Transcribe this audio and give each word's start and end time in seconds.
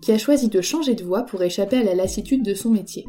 qui 0.00 0.12
a 0.12 0.18
choisi 0.18 0.48
de 0.48 0.60
changer 0.60 0.94
de 0.94 1.04
voie 1.04 1.22
pour 1.22 1.42
échapper 1.42 1.76
à 1.76 1.82
la 1.82 1.94
lassitude 1.94 2.42
de 2.42 2.54
son 2.54 2.70
métier. 2.70 3.06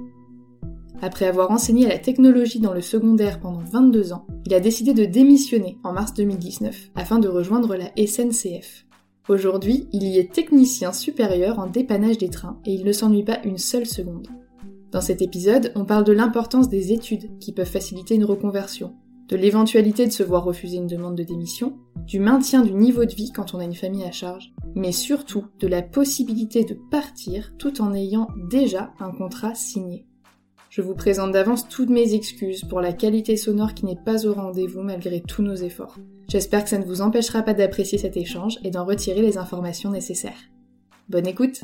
Après 1.01 1.25
avoir 1.25 1.49
enseigné 1.49 1.87
la 1.87 1.97
technologie 1.97 2.59
dans 2.59 2.73
le 2.73 2.81
secondaire 2.81 3.39
pendant 3.39 3.63
22 3.63 4.13
ans, 4.13 4.27
il 4.45 4.53
a 4.53 4.59
décidé 4.59 4.93
de 4.93 5.05
démissionner 5.05 5.77
en 5.83 5.93
mars 5.93 6.13
2019 6.13 6.91
afin 6.95 7.17
de 7.17 7.27
rejoindre 7.27 7.75
la 7.75 7.91
SNCF. 7.97 8.85
Aujourd'hui, 9.27 9.87
il 9.93 10.03
y 10.03 10.19
est 10.19 10.31
technicien 10.31 10.93
supérieur 10.93 11.57
en 11.57 11.67
dépannage 11.67 12.19
des 12.19 12.29
trains 12.29 12.59
et 12.65 12.73
il 12.73 12.85
ne 12.85 12.91
s'ennuie 12.91 13.23
pas 13.23 13.39
une 13.43 13.57
seule 13.57 13.85
seconde. 13.85 14.27
Dans 14.91 15.01
cet 15.01 15.21
épisode, 15.21 15.71
on 15.75 15.85
parle 15.85 16.03
de 16.03 16.11
l'importance 16.11 16.69
des 16.69 16.91
études 16.91 17.39
qui 17.39 17.53
peuvent 17.53 17.65
faciliter 17.65 18.15
une 18.15 18.25
reconversion, 18.25 18.93
de 19.31 19.37
l'éventualité 19.37 20.05
de 20.05 20.11
se 20.11 20.23
voir 20.23 20.43
refuser 20.43 20.75
une 20.75 20.87
demande 20.87 21.15
de 21.15 21.23
démission, 21.23 21.79
du 22.05 22.19
maintien 22.19 22.63
du 22.63 22.73
niveau 22.73 23.05
de 23.05 23.15
vie 23.15 23.31
quand 23.31 23.53
on 23.53 23.59
a 23.59 23.63
une 23.63 23.73
famille 23.73 24.03
à 24.03 24.11
charge, 24.11 24.51
mais 24.75 24.91
surtout 24.91 25.45
de 25.59 25.67
la 25.67 25.81
possibilité 25.81 26.65
de 26.65 26.77
partir 26.91 27.53
tout 27.57 27.81
en 27.81 27.93
ayant 27.93 28.27
déjà 28.49 28.91
un 28.99 29.11
contrat 29.11 29.55
signé. 29.55 30.05
Je 30.69 30.81
vous 30.81 30.95
présente 30.95 31.31
d'avance 31.31 31.67
toutes 31.69 31.89
mes 31.89 32.13
excuses 32.13 32.65
pour 32.65 32.81
la 32.81 32.91
qualité 32.91 33.37
sonore 33.37 33.73
qui 33.73 33.85
n'est 33.85 33.95
pas 33.95 34.25
au 34.25 34.33
rendez-vous 34.33 34.81
malgré 34.81 35.21
tous 35.21 35.41
nos 35.41 35.55
efforts. 35.55 35.97
J'espère 36.27 36.65
que 36.65 36.69
ça 36.69 36.77
ne 36.77 36.85
vous 36.85 37.01
empêchera 37.01 37.41
pas 37.41 37.53
d'apprécier 37.53 37.97
cet 37.97 38.17
échange 38.17 38.59
et 38.65 38.69
d'en 38.69 38.85
retirer 38.85 39.21
les 39.21 39.37
informations 39.37 39.91
nécessaires. 39.91 40.49
Bonne 41.07 41.27
écoute 41.27 41.61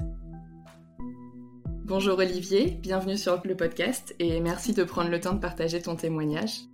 Bonjour 1.83 2.17
Olivier, 2.19 2.77
bienvenue 2.81 3.17
sur 3.17 3.41
le 3.45 3.55
podcast 3.55 4.13
et 4.19 4.41
merci 4.41 4.73
de 4.73 4.83
prendre 4.83 5.09
le 5.09 5.21
temps 5.21 5.33
de 5.33 5.39
partager 5.39 5.81
ton 5.81 5.95
témoignage. 5.95 6.67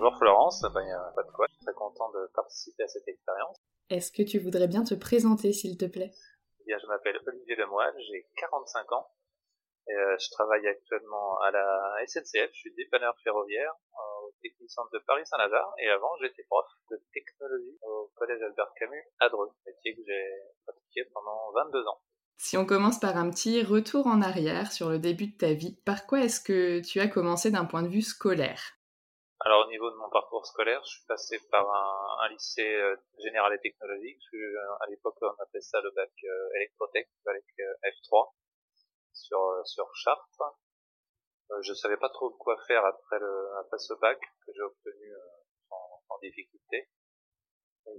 Bonjour 0.00 0.16
Florence, 0.16 0.62
ben, 0.62 1.12
pas 1.14 1.22
de 1.22 1.30
quoi, 1.30 1.44
je 1.50 1.56
suis 1.56 1.64
très 1.66 1.74
content 1.74 2.10
de 2.12 2.26
participer 2.34 2.84
à 2.84 2.88
cette 2.88 3.06
expérience. 3.06 3.58
Est-ce 3.90 4.10
que 4.10 4.22
tu 4.22 4.38
voudrais 4.38 4.66
bien 4.66 4.82
te 4.82 4.94
présenter 4.94 5.52
s'il 5.52 5.76
te 5.76 5.84
plaît? 5.84 6.10
Eh 6.60 6.64
bien, 6.64 6.78
Je 6.80 6.86
m'appelle 6.86 7.20
Olivier 7.26 7.54
Lemoine, 7.56 7.92
j'ai 8.08 8.26
45 8.38 8.92
ans 8.92 9.12
et 9.88 9.92
euh, 9.92 10.16
je 10.18 10.30
travaille 10.30 10.66
actuellement 10.66 11.38
à 11.40 11.50
la 11.50 11.96
SNCF, 12.06 12.48
je 12.50 12.60
suis 12.60 12.74
dépanneur 12.76 13.14
ferroviaire 13.22 13.74
euh, 13.92 14.26
au 14.26 14.32
technicien 14.40 14.84
de 14.90 15.00
Paris-Saint-Lazare 15.06 15.74
et 15.82 15.90
avant 15.90 16.16
j'étais 16.22 16.44
prof 16.44 16.64
de 16.90 16.96
technologie 17.12 17.76
au 17.82 18.10
collège 18.14 18.40
Albert 18.40 18.72
Camus 18.78 19.04
à 19.18 19.28
Dreux, 19.28 19.50
métier 19.66 19.96
que 19.96 20.00
j'ai 20.06 20.24
pratiqué 20.64 21.04
pendant 21.12 21.52
22 21.66 21.86
ans. 21.86 22.00
Si 22.38 22.56
on 22.56 22.64
commence 22.64 22.98
par 22.98 23.18
un 23.18 23.28
petit 23.28 23.62
retour 23.62 24.06
en 24.06 24.22
arrière 24.22 24.72
sur 24.72 24.88
le 24.88 24.98
début 24.98 25.26
de 25.26 25.36
ta 25.36 25.52
vie, 25.52 25.76
par 25.84 26.06
quoi 26.06 26.20
est-ce 26.20 26.40
que 26.40 26.80
tu 26.80 27.00
as 27.00 27.08
commencé 27.08 27.50
d'un 27.50 27.66
point 27.66 27.82
de 27.82 27.88
vue 27.88 28.00
scolaire? 28.00 28.79
Alors 29.42 29.66
au 29.66 29.70
niveau 29.70 29.90
de 29.90 29.96
mon 29.96 30.10
parcours 30.10 30.46
scolaire, 30.46 30.82
je 30.84 30.90
suis 30.90 31.06
passé 31.06 31.40
par 31.50 31.66
un, 32.20 32.28
lycée 32.28 32.74
euh, 32.74 32.94
général 33.18 33.54
et 33.54 33.58
technologique. 33.58 34.22
Euh, 34.34 34.54
à 34.80 34.86
l'époque, 34.88 35.16
on 35.22 35.42
appelait 35.42 35.62
ça 35.62 35.80
le 35.80 35.90
bac 35.92 36.12
euh, 36.24 36.56
électrotech, 36.56 37.08
avec 37.26 37.44
F3 37.82 38.32
sur 39.14 39.62
sur 39.64 39.88
Chartres. 39.96 40.42
je 41.62 41.72
savais 41.72 41.96
pas 41.96 42.10
trop 42.10 42.30
quoi 42.30 42.56
faire 42.66 42.84
après 42.84 43.18
le 43.18 43.56
après 43.60 43.78
ce 43.78 43.94
bac 43.94 44.20
que 44.46 44.52
j'ai 44.54 44.62
obtenu 44.62 45.14
sans, 45.68 46.18
difficulté. 46.22 46.90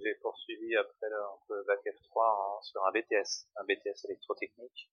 J'ai 0.03 0.13
poursuivi 0.21 0.75
après 0.75 1.09
le, 1.09 1.63
bac 1.63 1.79
F3 1.83 2.63
sur 2.63 2.85
un 2.85 2.91
BTS, 2.91 3.47
un 3.55 3.63
BTS 3.63 4.05
électrotechnique. 4.05 4.91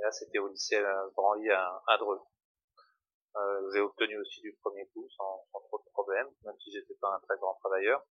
Et 0.00 0.02
là, 0.02 0.10
c'était 0.10 0.40
au 0.40 0.48
lycée 0.48 0.82
Branly 1.14 1.48
à, 1.50 1.80
à 1.86 1.96
Dreux. 1.98 2.20
Euh, 3.36 3.70
j'ai 3.72 3.80
obtenu 3.80 4.16
aussi 4.18 4.40
du 4.40 4.52
premier 4.62 4.86
coup 4.88 5.08
sans, 5.16 5.44
sans 5.50 5.60
trop 5.62 5.78
de 5.78 5.90
problèmes, 5.90 6.30
même 6.44 6.58
si 6.60 6.70
j'étais 6.70 6.94
pas 6.94 7.14
un 7.14 7.20
très 7.20 7.36
grand 7.36 7.54
travailleur. 7.54 8.04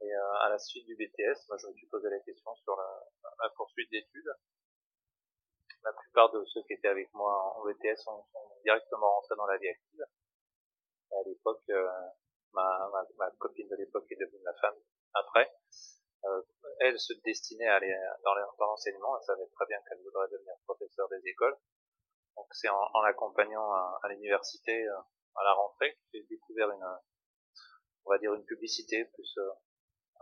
Et 0.00 0.12
euh, 0.12 0.32
à 0.40 0.48
la 0.48 0.58
suite 0.58 0.86
du 0.86 0.96
BTS, 0.96 1.46
moi, 1.48 1.56
je 1.56 1.68
me 1.68 1.72
suis 1.74 1.86
posé 1.86 2.10
la 2.10 2.18
question 2.20 2.54
sur 2.56 2.76
la, 2.76 3.00
la 3.42 3.48
poursuite 3.50 3.90
d'études. 3.90 4.34
La 5.84 5.92
plupart 5.92 6.32
de 6.32 6.44
ceux 6.46 6.62
qui 6.62 6.72
étaient 6.72 6.88
avec 6.88 7.12
moi 7.14 7.56
en 7.56 7.64
BTS 7.64 7.96
sont, 8.02 8.24
sont 8.32 8.58
directement 8.64 9.14
rentrés 9.14 9.36
dans 9.36 9.46
la 9.46 9.56
vie 9.58 9.68
active. 9.68 10.04
Et 11.12 11.14
à 11.14 11.22
l'époque, 11.28 11.62
euh, 11.70 11.88
ma, 12.52 12.88
ma, 12.92 13.06
ma, 13.18 13.30
copine 13.38 13.68
de 13.68 13.76
l'époque 13.76 14.10
est 14.10 14.16
devenue 14.16 14.42
ma 14.44 14.54
femme 14.54 14.76
après. 15.12 15.54
Euh, 16.24 16.42
elle 16.80 16.98
se 16.98 17.12
destinait 17.24 17.68
à 17.68 17.76
aller 17.76 17.94
dans 18.24 18.34
l'enseignement, 18.66 19.16
elle 19.16 19.24
savait 19.24 19.46
très 19.54 19.66
bien 19.66 19.78
qu'elle 19.86 20.02
voudrait 20.02 20.28
devenir 20.28 20.54
professeur 20.64 21.08
des 21.10 21.28
écoles. 21.28 21.56
Donc 22.36 22.46
c'est 22.52 22.68
en, 22.68 22.90
en 22.94 23.02
l'accompagnant 23.02 23.72
à, 23.72 24.00
à 24.02 24.08
l'université 24.08 24.86
euh, 24.86 24.98
à 25.36 25.44
la 25.44 25.52
rentrée 25.54 25.94
que 25.94 26.00
j'ai 26.12 26.22
découvert 26.24 26.70
une, 26.70 26.84
on 28.04 28.10
va 28.10 28.18
dire 28.18 28.34
une 28.34 28.44
publicité 28.44 29.04
plus 29.04 29.38
euh, 29.38 29.50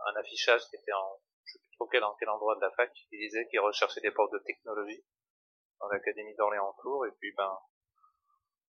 un 0.05 0.15
affichage 0.15 0.67
qui 0.69 0.75
était 0.75 0.93
en, 0.93 1.19
je 1.45 1.53
sais 1.53 1.59
plus 1.59 1.71
trop 1.77 1.87
quel, 1.87 2.03
quel 2.19 2.29
endroit 2.29 2.55
de 2.55 2.61
la 2.61 2.71
fac, 2.71 2.91
qui 2.93 3.17
disait 3.17 3.47
qu'il 3.47 3.59
recherchait 3.59 4.01
des 4.01 4.11
profs 4.11 4.31
de 4.31 4.39
technologie 4.39 5.03
dans 5.79 5.87
l'académie 5.87 6.35
d'Orléans-Tours 6.35 7.05
et 7.07 7.11
puis 7.19 7.33
ben 7.35 7.57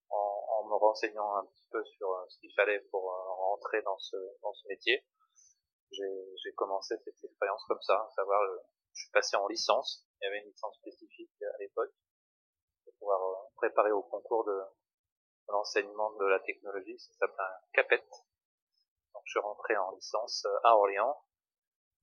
en, 0.09 0.45
en, 0.49 0.67
me 0.69 0.75
renseignant 0.75 1.35
un 1.35 1.45
petit 1.45 1.67
peu 1.71 1.83
sur 1.83 2.25
ce 2.29 2.39
qu'il 2.39 2.53
fallait 2.53 2.79
pour 2.91 3.03
rentrer 3.03 3.81
dans 3.81 3.97
ce, 3.97 4.15
dans 4.41 4.53
ce 4.53 4.67
métier, 4.67 5.05
j'ai 5.91 6.53
commencé 6.55 6.95
cette 7.03 7.23
expérience 7.23 7.63
comme 7.67 7.81
ça, 7.81 7.93
à 7.95 8.09
savoir, 8.15 8.41
je 8.93 9.01
suis 9.01 9.11
passé 9.11 9.35
en 9.37 9.47
licence, 9.47 10.05
il 10.19 10.25
y 10.25 10.27
avait 10.27 10.39
une 10.39 10.49
licence 10.49 10.75
spécifique 10.77 11.31
à 11.41 11.57
l'époque, 11.59 11.93
pour 12.85 12.93
pouvoir 12.99 13.19
préparer 13.55 13.91
au 13.91 14.03
concours 14.03 14.45
de, 14.45 14.57
l'enseignement 15.49 16.11
de 16.13 16.25
la 16.25 16.39
technologie, 16.39 16.97
ça 16.97 17.13
s'appelle 17.19 17.45
un 17.45 17.59
CAPET. 17.73 18.05
Donc 19.13 19.23
je 19.25 19.31
suis 19.31 19.39
rentré 19.39 19.77
en 19.77 19.91
licence 19.91 20.45
à 20.63 20.75
Orléans, 20.75 21.17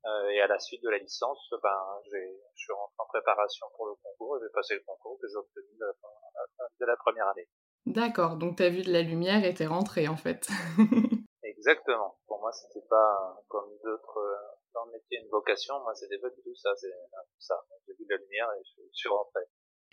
euh, 0.04 0.28
et 0.30 0.40
à 0.40 0.48
la 0.48 0.58
suite 0.58 0.82
de 0.82 0.90
la 0.90 0.98
licence, 0.98 1.48
ben, 1.62 2.00
je 2.06 2.18
suis 2.56 2.72
rentré 2.72 2.94
en 2.98 3.06
préparation 3.06 3.66
pour 3.76 3.86
le 3.86 3.94
concours 4.02 4.36
et 4.36 4.40
j'ai 4.42 4.52
passé 4.52 4.74
le 4.74 4.82
concours 4.84 5.16
que 5.20 5.28
j'ai 5.28 5.36
obtenu 5.36 5.78
de 5.78 6.86
la, 6.86 6.96
première 6.96 7.28
année. 7.28 7.48
D'accord, 7.86 8.36
donc 8.36 8.56
tu 8.56 8.64
as 8.64 8.68
vu 8.68 8.82
de 8.82 8.92
la 8.92 9.02
lumière 9.02 9.44
et 9.44 9.54
t'es 9.54 9.66
rentré 9.66 10.08
en 10.08 10.16
fait. 10.16 10.48
Exactement. 11.44 12.18
Pour 12.26 12.40
moi, 12.40 12.50
c'était 12.50 12.84
pas 12.88 13.38
comme 13.46 13.70
d'autres 13.84 14.18
euh, 14.18 14.34
dans 14.74 14.84
le 14.86 14.92
métier 14.92 15.18
une 15.22 15.28
vocation. 15.28 15.78
Moi, 15.82 15.94
c'était 15.94 16.18
pas 16.18 16.30
du 16.30 16.42
tout 16.42 16.54
ça. 16.56 16.74
C'est 16.74 16.90
ça. 17.38 17.62
J'ai 17.86 17.94
vu 17.94 18.04
de 18.04 18.14
la 18.14 18.16
lumière 18.16 18.48
et 18.58 18.62
je, 18.64 18.82
suis 18.92 19.08
rentré. 19.08 19.42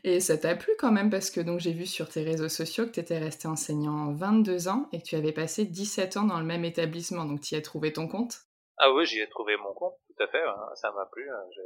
Et 0.04 0.20
ça 0.20 0.38
t'a 0.38 0.56
plu 0.56 0.74
quand 0.78 0.92
même 0.92 1.10
parce 1.10 1.30
que 1.30 1.42
donc 1.42 1.60
j'ai 1.60 1.74
vu 1.74 1.86
sur 1.86 2.08
tes 2.08 2.24
réseaux 2.24 2.50
sociaux 2.50 2.86
que 2.86 2.92
tu 2.92 3.00
étais 3.00 3.18
resté 3.18 3.48
enseignant 3.48 4.14
22 4.14 4.68
ans 4.70 4.88
et 4.94 5.00
que 5.00 5.06
tu 5.06 5.16
avais 5.16 5.34
passé 5.34 5.66
17 5.66 6.18
ans 6.18 6.24
dans 6.24 6.40
le 6.40 6.46
même 6.46 6.64
établissement. 6.64 7.26
Donc 7.26 7.42
tu 7.42 7.56
y 7.56 7.58
as 7.58 7.62
trouvé 7.62 7.92
ton 7.92 8.08
compte? 8.08 8.36
Ah 8.78 8.94
oui, 8.94 9.06
j'y 9.06 9.20
ai 9.20 9.28
trouvé 9.28 9.58
mon 9.58 9.74
compte, 9.74 9.98
tout 10.08 10.24
à 10.24 10.28
fait. 10.28 10.42
Hein, 10.42 10.70
ça 10.76 10.92
m'a 10.92 11.06
plu. 11.08 11.30
Hein, 11.30 11.44
je 11.54 11.62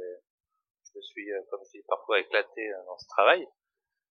me 0.96 1.00
suis, 1.00 1.32
euh, 1.32 1.40
comme 1.48 1.60
je 1.64 1.78
dis, 1.78 1.84
parfois 1.86 2.18
éclaté 2.18 2.72
euh, 2.72 2.84
dans 2.86 2.98
ce 2.98 3.06
travail. 3.06 3.46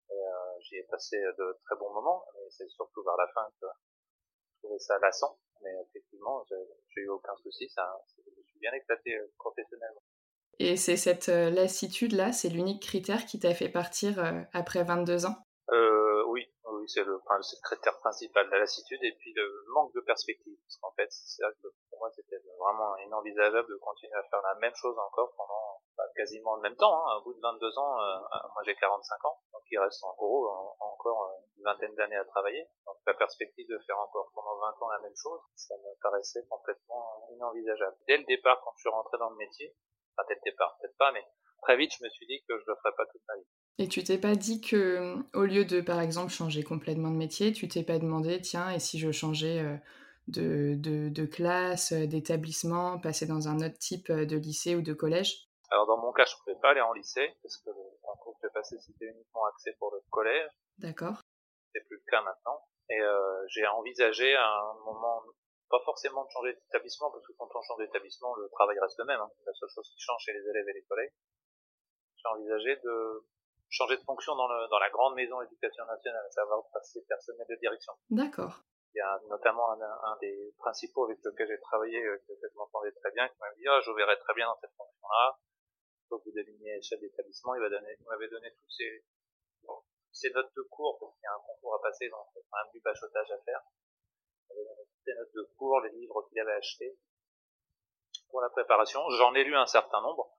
Euh, 0.10 0.60
j'y 0.62 0.78
ai 0.78 0.84
passé 0.84 1.18
de 1.18 1.60
très 1.66 1.76
bons 1.78 1.94
moments. 1.94 2.26
Mais 2.34 2.50
c'est 2.50 2.68
surtout 2.70 3.04
vers 3.04 3.18
la 3.18 3.28
fin 3.34 3.48
que 3.62 3.68
je 3.68 4.58
trouvais 4.64 4.80
ça 4.80 4.98
lassant. 4.98 5.38
Mais 5.62 5.70
effectivement, 5.90 6.44
j'ai 6.50 7.02
eu 7.02 7.10
aucun 7.10 7.36
souci. 7.38 7.70
Ça, 7.70 8.02
je 8.18 8.42
suis 8.48 8.60
bien 8.60 8.74
éclaté 8.74 9.16
professionnellement. 9.38 10.02
Et 10.60 10.76
c'est 10.76 10.98
cette 10.98 11.28
lassitude-là, 11.28 12.32
c'est 12.32 12.50
l'unique 12.50 12.82
critère 12.82 13.26
qui 13.26 13.40
t'a 13.40 13.54
fait 13.54 13.70
partir 13.70 14.18
après 14.54 14.84
22 14.84 15.26
ans? 15.26 15.36
Euh, 15.70 16.24
Oui, 16.28 16.50
oui 16.66 16.84
c'est 16.88 17.04
le, 17.04 17.20
critère 17.64 18.00
principal, 18.00 18.50
la 18.50 18.60
lassitude 18.60 19.04
et 19.04 19.14
puis 19.20 19.34
le 19.36 19.48
manque 19.74 19.94
de 19.94 20.02
perspective. 20.02 20.58
Parce 20.66 20.78
qu'en 20.78 20.92
fait, 20.96 21.08
c'est 21.12 21.44
ça 21.44 21.48
que 21.62 21.68
pour 21.90 22.00
moi, 22.00 22.10
c'était 22.16 22.42
vraiment 22.60 22.98
inenvisageable 22.98 23.70
de 23.70 23.78
continuer 23.78 24.16
à 24.16 24.24
faire 24.24 24.42
la 24.42 24.56
même 24.56 24.74
chose 24.76 24.98
encore 24.98 25.32
pendant 25.38 25.82
bah, 25.98 26.06
quasiment 26.16 26.56
le 26.56 26.62
même 26.62 26.76
temps. 26.76 26.94
Hein. 26.94 27.18
Au 27.18 27.24
bout 27.24 27.34
de 27.34 27.42
22 27.42 27.78
ans, 27.78 28.00
euh, 28.00 28.20
moi 28.54 28.62
j'ai 28.66 28.76
45 28.76 29.26
ans, 29.26 29.42
donc 29.52 29.64
il 29.70 29.80
reste 29.80 30.04
en 30.04 30.14
gros 30.14 30.48
encore 30.80 31.34
une 31.58 31.64
vingtaine 31.64 31.96
d'années 31.96 32.18
à 32.18 32.26
travailler. 32.26 32.70
Donc 32.86 32.98
la 33.06 33.14
perspective 33.14 33.68
de 33.68 33.80
faire 33.86 33.98
encore 34.00 34.32
pendant 34.34 34.58
20 34.58 34.68
ans 34.82 34.90
la 34.90 35.00
même 35.00 35.16
chose, 35.16 35.42
ça 35.56 35.76
me 35.76 36.02
paraissait 36.02 36.46
complètement 36.50 37.28
inenvisageable. 37.32 37.98
Dès 38.08 38.18
le 38.18 38.26
départ, 38.26 38.62
quand 38.64 38.72
je 38.78 38.82
suis 38.82 38.90
rentré 38.90 39.18
dans 39.18 39.30
le 39.30 39.38
métier, 39.38 39.76
enfin 40.18 40.26
dès 40.30 40.36
le 40.36 40.52
départ, 40.52 40.78
peut-être 40.82 40.98
pas, 40.98 41.12
mais 41.12 41.24
très 41.62 41.78
vite, 41.78 41.92
je 41.98 42.04
me 42.04 42.10
suis 42.10 42.26
dit 42.26 42.42
que 42.48 42.58
je 42.58 42.64
le 42.68 42.76
ferais 42.76 42.96
pas 42.96 43.06
toute 43.12 43.22
ma 43.28 43.36
vie. 43.36 43.46
Et 43.80 43.88
tu 43.88 44.04
t'es 44.04 44.18
pas 44.18 44.36
dit 44.36 44.60
que, 44.60 45.16
au 45.34 45.44
lieu 45.44 45.64
de, 45.64 45.82
par 45.82 46.02
exemple, 46.02 46.32
changer 46.32 46.64
complètement 46.64 47.12
de 47.12 47.16
métier, 47.16 47.54
tu 47.54 47.68
t'es 47.68 47.84
pas 47.84 48.00
demandé, 48.00 48.42
tiens, 48.42 48.72
et 48.72 48.80
si 48.80 48.98
je 48.98 49.12
changeais 49.12 49.60
euh, 49.60 49.78
de, 50.28 50.76
de, 50.78 51.10
de 51.10 51.26
classe, 51.26 51.92
euh, 51.92 52.08
d'établissement, 52.08 53.00
passer 53.00 53.28
dans 53.28 53.48
un 53.48 53.58
autre 53.58 53.78
type 53.78 54.10
euh, 54.10 54.26
de 54.26 54.36
lycée 54.36 54.76
ou 54.76 54.82
de 54.82 54.94
collège? 54.94 55.48
Alors 55.70 55.86
dans 55.86 55.98
mon 55.98 56.12
cas, 56.12 56.26
je 56.26 56.34
ne 56.34 56.40
pouvais 56.44 56.62
pas 56.62 56.72
aller 56.72 56.82
en 56.82 56.94
lycée, 56.94 57.36
parce 57.44 57.58
que 57.58 57.70
le 57.70 57.76
concours 58.02 58.40
que 58.42 58.48
j'ai 58.48 58.54
passé, 58.54 58.78
c'était 58.80 59.06
uniquement 59.06 59.46
accès 59.46 59.76
pour 59.78 59.94
le 59.94 60.02
collège. 60.10 60.50
D'accord. 60.80 61.22
C'est 61.74 61.86
plus 61.88 61.98
le 61.98 62.10
cas 62.10 62.22
maintenant. 62.24 62.60
Et 62.90 63.00
euh, 63.00 63.46
j'ai 63.50 63.68
envisagé 63.68 64.34
à 64.34 64.48
un 64.48 64.74
moment, 64.86 65.22
pas 65.70 65.80
forcément 65.86 66.24
de 66.26 66.30
changer 66.30 66.54
d'établissement, 66.54 67.12
parce 67.12 67.26
que 67.26 67.34
quand 67.38 67.50
on 67.54 67.62
change 67.62 67.80
d'établissement, 67.80 68.36
le 68.36 68.50
travail 68.50 68.80
reste 68.80 68.98
le 69.00 69.06
même. 69.06 69.20
Hein. 69.20 69.32
La 69.46 69.54
seule 69.54 69.70
chose 69.70 69.90
qui 69.90 70.00
change 70.00 70.22
chez 70.24 70.34
les 70.34 70.48
élèves 70.48 70.68
et 70.70 70.74
les 70.74 70.84
collègues. 70.84 71.14
J'ai 72.18 72.28
envisagé 72.30 72.76
de 72.78 73.26
changer 73.70 73.98
de 73.98 74.04
fonction 74.04 74.36
dans, 74.36 74.48
le, 74.48 74.68
dans 74.70 74.80
la 74.80 74.90
grande 74.90 75.16
maison 75.16 75.42
éducation 75.42 75.86
nationale, 75.86 76.26
à 76.26 76.32
savoir 76.32 76.64
passer 76.72 77.04
personnel 77.08 77.46
de 77.50 77.56
direction. 77.56 77.94
D'accord. 78.10 78.64
Il 78.96 79.00
y 79.00 79.02
a 79.02 79.20
notamment 79.30 79.72
un, 79.74 79.82
un 79.82 80.18
des 80.22 80.54
principaux 80.58 81.06
avec 81.06 81.20
lequel 81.24 81.48
j'ai 81.48 81.60
travaillé, 81.60 82.04
euh, 82.04 82.18
que 82.28 82.34
je 82.42 82.58
m'entendais 82.58 82.92
très 82.94 83.12
bien, 83.12 83.28
qui 83.28 83.36
m'a 83.40 83.54
dit, 83.56 83.68
oh, 83.68 83.80
je 83.84 83.92
verrais 83.92 84.18
très 84.18 84.34
bien 84.34 84.48
dans 84.48 84.58
cette 84.60 84.74
fonction-là. 84.76 85.38
Quand 86.10 86.18
vous 86.24 86.32
deveniez 86.32 86.82
chef 86.82 87.00
d'établissement, 87.02 87.54
il 87.56 87.62
m'avait 87.62 88.30
donné 88.30 88.50
tous 88.56 88.70
ces, 88.70 89.04
ces 90.14 90.32
notes 90.32 90.52
de 90.56 90.62
cours, 90.64 90.98
parce 91.00 91.14
qu'il 91.16 91.24
y 91.24 91.28
a 91.28 91.36
un 91.36 91.44
concours 91.46 91.76
à 91.76 91.82
passer, 91.82 92.10
donc 92.10 92.26
il 92.34 92.40
y 92.40 92.42
a 92.42 92.46
quand 92.50 92.64
même 92.64 92.72
du 92.72 92.80
bachotage 92.80 93.32
à 93.32 93.38
faire. 93.44 93.62
Toutes 94.50 95.04
ces 95.06 95.14
notes 95.14 95.34
de 95.34 95.44
cours, 95.58 95.82
les 95.82 95.92
livres 95.92 96.28
qu'il 96.30 96.40
avait 96.40 96.54
achetés 96.54 96.98
pour 98.30 98.42
la 98.42 98.50
préparation. 98.50 99.02
J'en 99.12 99.34
ai 99.36 99.44
lu 99.44 99.56
un 99.56 99.66
certain 99.66 100.02
nombre. 100.02 100.30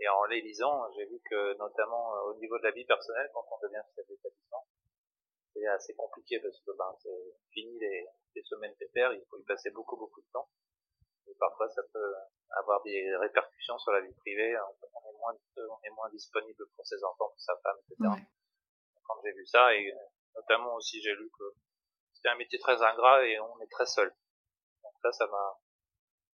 Et 0.00 0.08
en 0.08 0.24
les 0.24 0.40
lisant, 0.40 0.90
j'ai 0.92 1.06
vu 1.06 1.20
que 1.30 1.56
notamment 1.56 2.16
euh, 2.16 2.32
au 2.32 2.34
niveau 2.38 2.58
de 2.58 2.64
la 2.64 2.72
vie 2.72 2.84
personnelle, 2.84 3.30
quand 3.32 3.46
on 3.50 3.66
devient 3.66 3.82
chef 3.94 4.06
d'établissement, 4.08 4.66
c'est 5.52 5.66
assez 5.66 5.94
compliqué 5.94 6.40
parce 6.40 6.58
que 6.60 6.72
ben, 6.76 6.92
c'est 7.00 7.36
fini 7.52 7.78
les, 7.78 8.06
les 8.34 8.42
semaines 8.42 8.74
pépères, 8.74 9.12
il 9.12 9.24
faut 9.30 9.38
y 9.38 9.44
passer 9.44 9.70
beaucoup 9.70 9.96
beaucoup 9.96 10.20
de 10.20 10.26
temps. 10.32 10.48
Et 11.28 11.34
parfois 11.38 11.68
ça 11.68 11.82
peut 11.92 12.14
avoir 12.50 12.82
des 12.82 13.16
répercussions 13.16 13.78
sur 13.78 13.92
la 13.92 14.00
vie 14.00 14.12
privée, 14.14 14.56
on 14.58 15.08
est 15.08 15.18
moins, 15.18 15.34
on 15.56 15.80
est 15.84 15.90
moins 15.90 16.10
disponible 16.10 16.66
pour 16.76 16.84
ses 16.84 17.02
enfants, 17.04 17.28
pour 17.28 17.40
sa 17.40 17.56
femme, 17.62 17.76
etc. 17.88 18.24
Quand 19.04 19.20
j'ai 19.24 19.32
vu 19.32 19.46
ça, 19.46 19.74
et 19.74 19.94
notamment 20.34 20.74
aussi 20.74 21.00
j'ai 21.00 21.14
lu 21.14 21.30
que 21.38 21.44
c'était 22.24 22.34
un 22.34 22.38
métier 22.38 22.58
très 22.58 22.80
ingrat 22.82 23.26
et 23.26 23.38
on 23.38 23.60
est 23.60 23.70
très 23.70 23.86
seul. 23.86 24.08
Donc 24.82 24.92
ça, 25.02 25.12
ça 25.12 25.26
m'a 25.26 25.58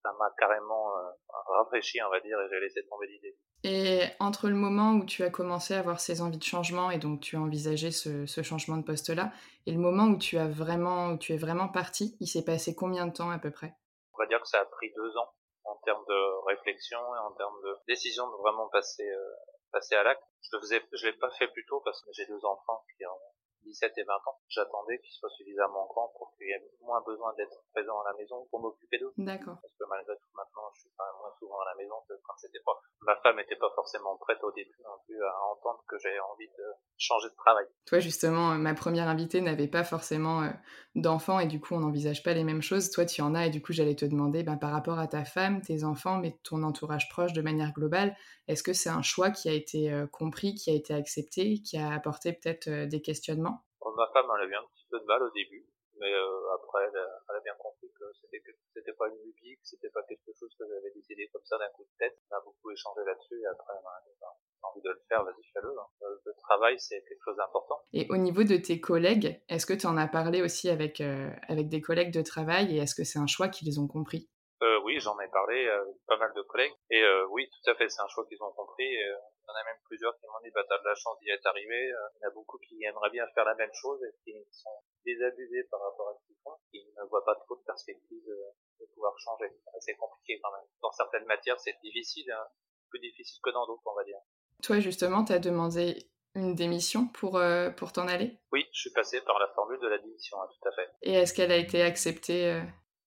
ça 0.02 0.12
m'a 0.18 0.30
carrément 0.38 0.98
euh, 0.98 1.10
rafraîchi, 1.58 1.98
on 2.02 2.10
va 2.10 2.20
dire, 2.20 2.38
et 2.38 2.48
j'ai 2.50 2.60
laissé 2.60 2.86
tomber 2.88 3.06
l'idée. 3.06 3.38
Et 3.62 4.02
entre 4.20 4.48
le 4.48 4.54
moment 4.54 4.92
où 4.92 5.06
tu 5.06 5.22
as 5.22 5.30
commencé 5.30 5.74
à 5.74 5.78
avoir 5.78 5.98
ces 5.98 6.20
envies 6.20 6.36
de 6.36 6.44
changement 6.44 6.90
et 6.90 6.98
donc 6.98 7.20
tu 7.20 7.36
as 7.36 7.40
envisagé 7.40 7.90
ce, 7.90 8.26
ce 8.26 8.42
changement 8.42 8.76
de 8.76 8.84
poste-là, 8.84 9.32
et 9.64 9.72
le 9.72 9.78
moment 9.78 10.04
où 10.04 10.18
tu 10.18 10.36
as 10.36 10.46
vraiment, 10.46 11.12
où 11.12 11.18
tu 11.18 11.32
es 11.32 11.38
vraiment 11.38 11.68
parti, 11.68 12.18
il 12.20 12.26
s'est 12.26 12.44
passé 12.44 12.74
combien 12.74 13.06
de 13.06 13.14
temps 13.14 13.30
à 13.30 13.38
peu 13.38 13.50
près? 13.50 13.72
On 14.12 14.18
va 14.18 14.26
dire 14.26 14.42
que 14.42 14.48
ça 14.48 14.60
a 14.60 14.66
pris 14.66 14.92
deux 14.94 15.16
ans 15.16 15.32
en 15.64 15.76
termes 15.76 16.04
de 16.06 16.46
réflexion 16.48 16.98
et 16.98 17.18
en 17.18 17.32
termes 17.32 17.62
de 17.62 17.76
décision 17.88 18.28
de 18.30 18.36
vraiment 18.42 18.68
passer, 18.68 19.08
euh, 19.08 19.34
passer 19.72 19.94
à 19.94 20.02
l'acte. 20.02 20.22
Je 20.42 20.50
le 20.54 20.60
faisais, 20.60 20.82
je 20.92 21.06
l'ai 21.06 21.14
pas 21.14 21.30
fait 21.38 21.48
plus 21.48 21.64
tôt 21.64 21.80
parce 21.82 22.02
que 22.02 22.10
j'ai 22.12 22.26
deux 22.26 22.44
enfants 22.44 22.84
qui 22.94 23.06
ont 23.06 23.33
17 23.64 23.92
et 23.96 24.04
20 24.04 24.14
ans, 24.14 24.38
j'attendais 24.48 24.98
qu'ils 25.00 25.14
soient 25.14 25.30
suffisamment 25.30 25.86
grands 25.86 26.12
pour 26.18 26.34
qu'il 26.36 26.48
y 26.48 26.52
ait 26.52 26.62
moins 26.80 27.02
besoin 27.02 27.32
d'être 27.34 27.64
présent 27.72 28.00
à 28.00 28.12
la 28.12 28.16
maison 28.16 28.46
pour 28.50 28.60
m'occuper 28.60 28.98
d'eux. 28.98 29.12
D'accord. 29.16 29.58
Parce 29.60 29.74
que 29.74 29.84
malgré 29.88 30.14
tout, 30.16 30.30
maintenant, 30.34 30.70
je 30.74 30.80
suis 30.80 30.90
quand 30.96 31.04
même 31.04 31.20
moins 31.20 31.34
souvent 31.38 31.60
à 31.60 31.70
la 31.72 31.76
maison 31.76 31.94
que 32.08 32.14
quand 32.22 32.34
c'était 32.36 32.62
pas. 32.64 32.78
Ma 33.00 33.16
femme 33.16 33.36
n'était 33.36 33.56
pas 33.56 33.70
forcément 33.74 34.16
prête 34.16 34.42
au 34.42 34.52
début 34.52 34.76
non 34.84 34.96
plus 35.04 35.22
à 35.22 35.34
entendre 35.52 35.84
que 35.88 35.96
j'avais 35.98 36.20
envie 36.20 36.48
de 36.48 36.64
changer 36.96 37.28
de 37.28 37.34
travail. 37.34 37.66
Toi, 37.86 38.00
justement, 38.00 38.52
euh, 38.52 38.56
ma 38.56 38.74
première 38.74 39.08
invitée 39.08 39.40
n'avait 39.40 39.68
pas 39.68 39.84
forcément 39.84 40.42
euh, 40.42 40.50
d'enfants 40.94 41.40
et 41.40 41.46
du 41.46 41.60
coup, 41.60 41.74
on 41.74 41.80
n'envisage 41.80 42.22
pas 42.22 42.34
les 42.34 42.44
mêmes 42.44 42.62
choses. 42.62 42.90
Toi, 42.90 43.04
tu 43.04 43.20
en 43.22 43.34
as 43.34 43.46
et 43.46 43.50
du 43.50 43.60
coup, 43.60 43.72
j'allais 43.72 43.96
te 43.96 44.04
demander, 44.04 44.42
ben, 44.42 44.56
par 44.56 44.70
rapport 44.70 44.98
à 44.98 45.06
ta 45.06 45.24
femme, 45.24 45.60
tes 45.60 45.84
enfants, 45.84 46.18
mais 46.18 46.38
ton 46.44 46.62
entourage 46.62 47.08
proche 47.08 47.32
de 47.32 47.42
manière 47.42 47.72
globale, 47.72 48.16
est-ce 48.48 48.62
que 48.62 48.72
c'est 48.72 48.90
un 48.90 49.02
choix 49.02 49.30
qui 49.30 49.48
a 49.48 49.52
été 49.52 49.92
euh, 49.92 50.06
compris, 50.06 50.54
qui 50.54 50.70
a 50.70 50.74
été 50.74 50.94
accepté, 50.94 51.60
qui 51.60 51.76
a 51.76 51.92
apporté 51.92 52.32
peut-être 52.32 52.68
des 52.86 53.02
questionnements? 53.02 53.53
Ma 53.92 54.08
femme, 54.12 54.26
elle 54.36 54.48
a 54.48 54.50
eu 54.50 54.54
un 54.54 54.66
petit 54.72 54.86
peu 54.90 55.00
de 55.00 55.04
mal 55.04 55.22
au 55.22 55.30
début, 55.30 55.66
mais 55.98 56.12
euh, 56.12 56.54
après, 56.54 56.84
elle 56.88 57.36
a, 57.36 57.40
bien 57.40 57.54
compris 57.58 57.90
que 57.92 58.04
c'était 58.20 58.42
c'était 58.72 58.92
pas 58.94 59.08
une 59.08 59.20
lubie, 59.22 59.56
que 59.56 59.66
c'était 59.66 59.90
pas 59.90 60.02
quelque 60.02 60.32
chose 60.32 60.54
que 60.58 60.64
j'avais 60.66 60.90
décidé 60.94 61.28
comme 61.32 61.44
ça 61.44 61.58
d'un 61.58 61.68
coup 61.68 61.84
de 61.84 61.96
tête. 61.98 62.16
On 62.30 62.36
a 62.36 62.40
beaucoup 62.40 62.70
échangé 62.70 63.00
là-dessus, 63.04 63.40
et 63.40 63.46
après, 63.46 63.74
a 63.74 64.68
envie 64.68 64.82
de 64.82 64.90
le 64.90 65.00
faire, 65.08 65.22
vas-y, 65.24 65.44
fais-le. 65.52 65.68
Hein. 65.68 66.08
Le, 66.24 66.32
travail, 66.38 66.78
c'est 66.78 67.02
quelque 67.08 67.22
chose 67.24 67.36
d'important. 67.36 67.80
Et 67.92 68.06
au 68.10 68.16
niveau 68.16 68.44
de 68.44 68.56
tes 68.56 68.80
collègues, 68.80 69.40
est-ce 69.48 69.66
que 69.66 69.72
tu 69.72 69.86
en 69.86 69.96
as 69.96 70.08
parlé 70.08 70.42
aussi 70.42 70.68
avec, 70.68 71.00
euh, 71.00 71.30
avec 71.48 71.68
des 71.68 71.80
collègues 71.80 72.12
de 72.12 72.22
travail, 72.22 72.76
et 72.76 72.80
est-ce 72.80 72.94
que 72.94 73.04
c'est 73.04 73.18
un 73.18 73.26
choix 73.26 73.48
qu'ils 73.48 73.80
ont 73.80 73.88
compris? 73.88 74.28
Euh, 74.62 74.80
Oui, 74.84 74.98
j'en 75.00 75.18
ai 75.20 75.28
parlé 75.28 75.68
avec 75.68 75.96
pas 76.06 76.16
mal 76.18 76.32
de 76.34 76.42
collègues, 76.42 76.74
et 76.90 77.02
euh, 77.02 77.26
oui, 77.30 77.48
tout 77.50 77.70
à 77.70 77.74
fait, 77.74 77.88
c'est 77.88 78.02
un 78.02 78.08
choix 78.08 78.26
qu'ils 78.26 78.42
ont 78.42 78.52
compris. 78.52 78.84
Et, 78.84 79.12
il 79.44 79.50
y 79.50 79.52
en 79.52 79.60
a 79.60 79.64
même 79.64 79.80
plusieurs 79.84 80.16
qui 80.16 80.26
m'ont 80.26 80.40
dit, 80.42 80.50
bah, 80.50 80.64
t'as 80.68 80.78
de 80.78 80.88
la 80.88 80.94
chance 80.94 81.18
d'y 81.20 81.28
être 81.30 81.44
arrivé. 81.46 81.92
Euh, 81.92 82.08
il 82.16 82.22
y 82.22 82.26
en 82.26 82.30
a 82.30 82.34
beaucoup 82.34 82.58
qui 82.58 82.82
aimeraient 82.82 83.10
bien 83.10 83.26
faire 83.34 83.44
la 83.44 83.54
même 83.54 83.72
chose 83.74 84.00
et 84.02 84.12
qui 84.24 84.32
sont 84.50 84.80
désabusés 85.04 85.64
par 85.70 85.80
rapport 85.80 86.08
à 86.08 86.14
ce 86.16 86.26
qu'ils 86.26 86.40
font, 86.42 86.56
qui 86.70 86.80
ne 86.96 87.04
voient 87.08 87.24
pas 87.24 87.34
trop 87.34 87.56
de 87.56 87.64
perspective 87.64 88.24
de, 88.24 88.86
pouvoir 88.94 89.14
changer. 89.18 89.52
C'est 89.80 89.96
compliqué 89.96 90.40
quand 90.42 90.52
même. 90.52 90.66
Dans 90.80 90.92
certaines 90.92 91.26
matières, 91.26 91.58
c'est 91.58 91.76
difficile, 91.82 92.30
hein. 92.30 92.46
plus 92.90 93.00
difficile 93.00 93.40
que 93.42 93.50
dans 93.50 93.66
d'autres, 93.66 93.82
on 93.86 93.94
va 93.94 94.04
dire. 94.04 94.18
Toi, 94.62 94.80
justement, 94.80 95.24
t'as 95.24 95.38
demandé 95.38 96.08
une 96.34 96.54
démission 96.54 97.08
pour, 97.08 97.36
euh, 97.36 97.70
pour 97.70 97.92
t'en 97.92 98.08
aller? 98.08 98.38
Oui, 98.52 98.66
je 98.72 98.80
suis 98.80 98.92
passé 98.92 99.20
par 99.22 99.38
la 99.38 99.48
formule 99.48 99.80
de 99.80 99.88
la 99.88 99.98
démission, 99.98 100.40
hein, 100.40 100.48
tout 100.48 100.68
à 100.68 100.72
fait. 100.72 100.90
Et 101.02 101.14
est-ce 101.14 101.34
qu'elle 101.34 101.52
a 101.52 101.56
été 101.56 101.82
acceptée 101.82 102.50
euh 102.50 102.62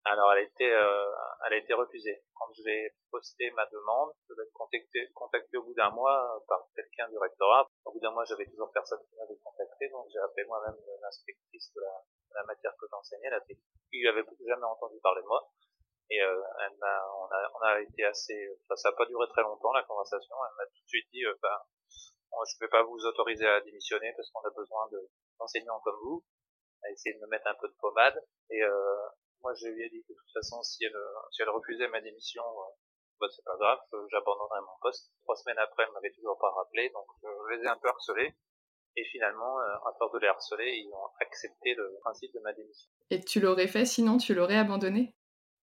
Alors, 0.10 0.32
elle 0.32 0.40
a 0.40 0.48
été, 0.48 0.64
elle 0.64 1.54
a 1.54 1.58
été 1.58 1.74
refusée 1.74 2.24
quand 2.36 2.48
je 2.54 2.64
vais 2.64 2.96
poster 3.12 3.52
ma 3.52 3.66
demande, 3.66 4.12
je 4.30 4.34
vais 4.36 4.44
être 4.44 4.54
contacté, 4.54 5.58
au 5.58 5.64
bout 5.64 5.74
d'un 5.74 5.90
mois 5.90 6.44
par 6.48 6.64
quelqu'un 6.76 7.10
du 7.10 7.18
rectorat. 7.18 7.68
Au 7.86 7.92
bout 7.92 8.00
d'un 8.00 8.12
mois, 8.12 8.24
j'avais 8.24 8.46
toujours 8.46 8.72
personne 8.72 9.00
qui 9.10 9.16
m'avait 9.18 9.38
contacté, 9.44 9.90
donc 9.90 10.08
j'ai 10.12 10.20
appelé 10.20 10.46
moi-même 10.48 10.76
l'inspectrice 11.02 11.74
de 11.74 11.82
la, 11.82 12.44
matière 12.46 12.74
que 12.80 12.86
j'enseignais, 12.90 13.30
la 13.30 13.42
qui 13.42 14.08
avait 14.08 14.24
jamais 14.48 14.64
entendu 14.64 15.00
parler 15.02 15.22
de 15.22 15.28
moi. 15.28 15.50
Et 16.10 16.22
euh, 16.22 16.42
elle 16.64 16.78
m'a, 16.78 17.04
on 17.20 17.26
a, 17.26 17.52
on 17.56 17.60
a 17.68 17.82
été 17.82 18.06
assez, 18.06 18.58
ça 18.76 18.90
n'a 18.90 18.96
pas 18.96 19.06
duré 19.06 19.28
très 19.28 19.42
longtemps 19.42 19.74
la 19.74 19.84
conversation. 19.84 20.36
Elle 20.50 20.56
m'a 20.56 20.66
tout 20.68 20.84
de 20.84 20.88
suite 20.88 21.08
dit, 21.12 21.26
euh, 21.26 21.36
ben, 21.42 21.58
je 21.92 22.56
ne 22.56 22.66
vais 22.66 22.70
pas 22.70 22.84
vous 22.84 23.06
autoriser 23.06 23.48
à 23.48 23.60
démissionner 23.62 24.14
parce 24.16 24.30
qu'on 24.32 24.48
a 24.48 24.52
besoin 24.52 24.88
de 24.92 25.02
d'enseignants 25.40 25.82
comme 25.84 26.00
vous. 26.04 26.24
Elle 26.84 26.90
a 26.90 26.94
essayé 26.94 27.16
de 27.16 27.22
me 27.22 27.28
mettre 27.28 27.48
un 27.48 27.56
peu 27.60 27.68
de 27.68 27.76
pommade. 27.80 28.24
Et 28.50 28.64
euh, 28.64 29.08
moi, 29.42 29.54
je 29.56 29.68
lui 29.68 29.86
ai 29.86 29.90
dit 29.90 30.04
que 30.04 30.14
de 30.14 30.18
toute 30.18 30.34
façon, 30.34 30.62
si 30.64 30.86
elle, 30.86 30.98
si 31.32 31.42
elle 31.42 31.50
refusait 31.50 31.88
ma 31.88 32.02
démission, 32.02 32.44
euh, 32.44 32.72
bah, 33.20 33.28
c'est 33.30 33.44
pas 33.44 33.58
grave, 33.58 33.80
j'abandonnerai 34.12 34.62
mon 34.62 34.78
poste. 34.82 35.12
Trois 35.24 35.36
semaines 35.36 35.60
après, 35.60 35.84
elle 35.84 35.94
m'avait 35.94 36.12
toujours 36.12 36.38
pas 36.40 36.52
rappelé, 36.52 36.90
donc 36.90 37.06
je 37.22 37.56
les 37.56 37.64
ai 37.64 37.68
un 37.68 37.78
peu 37.78 37.90
harcelés. 37.90 38.36
Et 38.96 39.06
finalement, 39.06 39.60
euh, 39.60 39.90
à 39.90 39.94
force 39.98 40.12
de 40.14 40.20
les 40.20 40.28
harceler, 40.28 40.72
ils 40.72 40.92
ont 40.92 41.10
accepté 41.22 41.76
le 41.76 41.98
principe 42.02 42.34
de 42.34 42.40
ma 42.40 42.54
démission. 42.54 42.90
Et 43.12 43.20
tu 43.22 43.40
l'aurais 43.40 43.68
fait 43.68 43.86
sinon? 43.86 44.18
Tu 44.18 44.34
l'aurais 44.34 44.58
abandonné? 44.58 45.16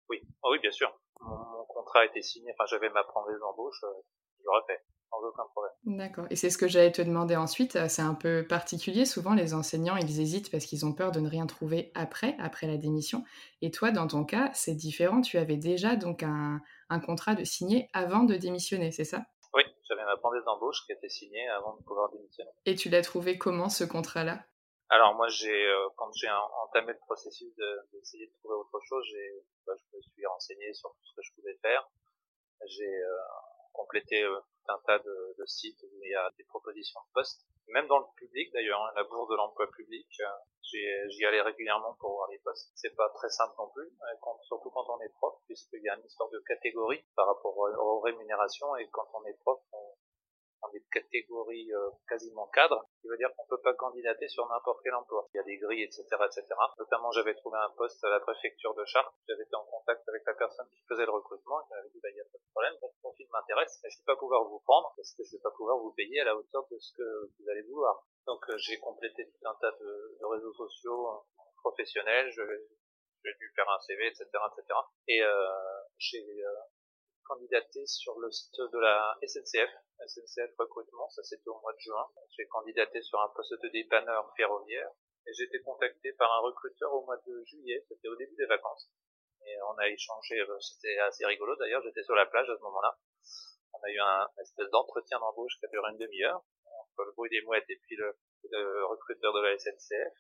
Oui, 0.09 0.21
oh, 0.43 0.51
oui, 0.51 0.59
bien 0.59 0.73
sûr. 0.73 0.93
Mon, 1.21 1.65
contrat 1.67 2.01
a 2.01 2.05
été 2.07 2.21
signé, 2.21 2.53
enfin 2.53 2.67
j'avais 2.67 2.91
ma 2.91 3.05
promesse 3.05 3.39
d'embauche, 3.39 3.85
euh, 3.85 3.93
je 4.39 4.45
l'aurais 4.45 4.67
fait 4.67 4.83
sans 5.11 5.19
aucun 5.19 5.45
problème. 5.53 5.73
D'accord. 5.85 6.27
Et 6.31 6.37
c'est 6.37 6.51
ce 6.51 6.59
que 6.59 6.69
j'allais 6.69 6.93
te 6.93 7.03
demander 7.03 7.37
ensuite. 7.37 7.77
Euh, 7.77 7.89
c'est 7.89 8.03
un 8.03 8.15
peu 8.15 8.47
particulier. 8.47 9.05
Souvent, 9.05 9.35
les 9.35 9.55
enseignants, 9.55 9.97
ils 9.97 10.21
hésitent 10.21 10.51
parce 10.51 10.65
qu'ils 10.65 10.87
ont 10.87 10.93
peur 10.93 11.11
de 11.11 11.21
ne 11.21 11.29
rien 11.29 11.47
trouver 11.47 11.93
après, 11.95 12.37
après 12.39 12.67
la 12.67 12.77
démission. 12.77 13.25
Et 13.63 13.71
toi, 13.71 13.91
dans 13.91 14.07
ton 14.07 14.25
cas, 14.25 14.51
c'est 14.55 14.75
différent. 14.75 15.21
Tu 15.21 15.39
avais 15.39 15.57
déjà 15.57 15.97
donc 15.97 16.23
un, 16.23 16.61
un 16.89 17.01
contrat 17.01 17.35
de 17.35 17.45
signer 17.45 17.89
avant 17.93 18.25
de 18.25 18.35
démissionner, 18.37 18.93
c'est 18.93 19.05
ça? 19.05 19.25
Oui, 19.55 19.63
j'avais 19.89 20.05
ma 20.05 20.17
promesse 20.17 20.45
d'embauche 20.45 20.85
qui 20.87 20.93
été 20.93 21.09
signée 21.09 21.49
avant 21.49 21.77
de 21.77 21.83
pouvoir 21.83 22.11
démissionner. 22.13 22.51
Et 22.67 22.75
tu 22.75 22.89
l'as 22.89 23.03
trouvé 23.03 23.39
comment 23.39 23.69
ce 23.69 23.85
contrat-là? 23.85 24.45
Alors 24.93 25.15
moi 25.15 25.29
j'ai 25.29 25.67
euh, 25.67 25.89
quand 25.97 26.11
j'ai 26.15 26.29
entamé 26.65 26.93
le 26.93 26.99
processus 27.07 27.55
d'essayer 27.93 28.27
de, 28.27 28.33
trouver 28.41 28.57
autre 28.57 28.81
chose, 28.89 29.05
j'ai 29.09 29.45
bah, 29.65 29.73
je 29.79 29.97
me 29.97 30.03
suis 30.03 30.27
renseigné 30.27 30.75
sur 30.75 30.91
tout 30.91 31.07
ce 31.07 31.15
que 31.15 31.23
je 31.23 31.33
pouvais 31.37 31.57
faire. 31.63 31.89
J'ai 32.67 32.93
euh, 32.93 33.17
complété 33.73 34.23
euh, 34.23 34.41
un 34.69 34.79
tas 34.87 34.99
de, 34.99 35.35
de, 35.39 35.47
sites 35.47 35.83
où 35.83 36.03
il 36.03 36.11
y 36.11 36.15
a 36.15 36.31
des 36.39 36.45
propositions 36.45 37.01
de 37.01 37.13
postes, 37.13 37.47
même 37.69 37.87
dans 37.87 37.99
le 37.99 38.07
public 38.17 38.53
d'ailleurs, 38.53 38.81
hein, 38.83 38.93
la 38.97 39.05
bourse 39.05 39.29
de 39.29 39.37
l'emploi 39.37 39.67
public, 39.71 40.07
euh, 40.21 41.09
j'y 41.09 41.25
allais 41.25 41.43
régulièrement 41.43 41.95
pour 41.99 42.13
voir 42.13 42.29
les 42.31 42.39
postes. 42.39 42.71
C'est 42.75 42.95
pas 42.95 43.09
très 43.11 43.29
simple 43.31 43.55
non 43.59 43.69
plus, 43.71 43.91
quand, 44.21 44.39
surtout 44.43 44.71
quand 44.71 44.89
on 44.89 45.01
est 45.01 45.09
prof, 45.09 45.35
puisqu'il 45.47 45.83
y 45.83 45.89
a 45.89 45.97
une 45.97 46.05
histoire 46.05 46.31
de 46.31 46.39
catégorie 46.47 47.05
par 47.17 47.27
rapport 47.27 47.57
aux, 47.57 48.01
rémunérations 48.01 48.77
et 48.77 48.89
quand 48.89 49.09
on 49.15 49.25
est 49.27 49.39
prof, 49.41 49.61
on, 49.73 49.95
on 50.63 50.73
est 50.75 50.81
de 50.81 50.89
catégorie 50.93 51.73
euh, 51.73 51.91
quasiment 52.09 52.47
cadre, 52.49 52.85
ce 52.97 53.01
qui 53.01 53.09
veut 53.09 53.17
dire 53.17 53.31
qu'on 53.37 53.47
peut 53.47 53.61
pas 53.63 53.75
candidater 53.75 54.29
sur 54.29 54.49
n'importe 54.49 54.81
quel 54.83 54.95
emploi. 54.95 55.27
Il 55.35 55.39
y 55.39 55.41
a 55.41 55.45
des 55.45 55.59
grilles, 55.59 55.85
etc., 55.85 56.05
etc. 56.05 56.45
Notamment, 56.79 57.11
j'avais 57.13 57.35
trouvé 57.35 57.59
un 57.59 57.71
poste 57.77 58.03
à 58.05 58.11
la 58.11 58.21
préfecture 58.21 58.75
de 58.75 58.85
Chartres. 58.85 59.15
J'avais 59.29 59.43
été 59.43 59.55
en 59.55 59.65
contact 59.65 60.09
avec 60.09 60.23
la 60.27 60.35
personne 60.35 60.69
qui 60.71 60.83
faisait 60.89 61.07
le 61.07 61.13
recrutement. 61.13 61.61
Je 61.65 61.75
m'avait 61.75 61.89
dit, 61.89 62.01
bah, 62.03 62.11
il 62.11 62.15
n'y 62.15 62.21
a 62.21 62.25
pas 62.25 62.39
de 62.39 62.51
problème, 62.53 62.75
votre 62.81 62.97
profil 63.01 63.27
m'intéresse, 63.33 63.81
mais 63.83 63.91
je 63.91 63.97
ne 63.97 64.01
vais 64.03 64.07
pas 64.07 64.17
pouvoir 64.17 64.45
vous 64.45 64.61
prendre 64.61 64.93
parce 64.97 65.15
que 65.15 65.25
je 65.25 65.35
ne 65.35 65.39
vais 65.39 65.43
pas 65.43 65.51
pouvoir 65.57 65.79
vous 65.79 65.93
payer 65.93 66.21
à 66.21 66.25
la 66.25 66.37
hauteur 66.37 66.67
de 66.71 66.79
ce 66.79 66.93
que 66.97 67.31
vous 67.39 67.49
allez 67.49 67.63
vouloir. 67.63 68.05
Donc, 68.27 68.45
euh, 68.51 68.57
j'ai 68.59 68.79
complété 68.79 69.31
tout 69.31 69.49
un 69.49 69.57
tas 69.61 69.73
de, 69.73 70.19
réseaux 70.25 70.53
sociaux 70.53 71.09
euh, 71.09 71.43
professionnels. 71.63 72.31
j'ai 72.31 73.35
dû 73.35 73.53
faire 73.55 73.69
un 73.69 73.79
CV, 73.81 74.07
etc., 74.07 74.25
etc. 74.25 74.79
Et 75.09 75.23
euh, 75.23 75.47
j'ai 75.99 76.45
candidaté 77.31 77.87
sur 77.87 78.19
le 78.19 78.31
site 78.31 78.59
de 78.59 78.79
la 78.79 79.17
SNCF, 79.23 79.71
SNCF 80.05 80.51
recrutement, 80.59 81.09
ça 81.11 81.23
c'était 81.23 81.49
au 81.49 81.61
mois 81.61 81.73
de 81.73 81.79
juin. 81.79 82.05
J'ai 82.37 82.47
candidaté 82.49 83.01
sur 83.03 83.21
un 83.21 83.29
poste 83.29 83.55
de 83.63 83.69
dépanneur 83.69 84.33
ferroviaire 84.37 84.91
et 85.27 85.33
j'ai 85.35 85.45
été 85.45 85.63
contacté 85.63 86.13
par 86.15 86.33
un 86.33 86.41
recruteur 86.41 86.93
au 86.93 87.05
mois 87.05 87.19
de 87.25 87.45
juillet, 87.45 87.85
c'était 87.89 88.09
au 88.09 88.17
début 88.17 88.35
des 88.35 88.47
vacances. 88.47 88.91
Et 89.47 89.55
on 89.63 89.79
a 89.79 89.89
échangé, 89.89 90.41
euh, 90.41 90.59
c'était 90.59 90.99
assez 90.99 91.25
rigolo 91.25 91.55
d'ailleurs, 91.57 91.83
j'étais 91.83 92.03
sur 92.03 92.17
la 92.17 92.27
plage 92.27 92.51
à 92.51 92.57
ce 92.57 92.63
moment-là. 92.63 92.99
On 93.75 93.79
a 93.79 93.91
eu 93.91 94.01
un 94.01 94.27
espèce 94.43 94.69
d'entretien 94.71 95.21
d'embauche 95.21 95.57
qui 95.61 95.67
a 95.67 95.69
duré 95.69 95.89
une 95.93 95.99
demi-heure, 95.99 96.43
entre 96.81 97.05
le 97.05 97.13
bruit 97.13 97.31
des 97.31 97.43
mouettes 97.43 97.71
et 97.71 97.79
puis 97.87 97.95
le, 97.95 98.17
le 98.51 98.87
recruteur 98.87 99.33
de 99.33 99.41
la 99.41 99.57
SNCF. 99.57 100.15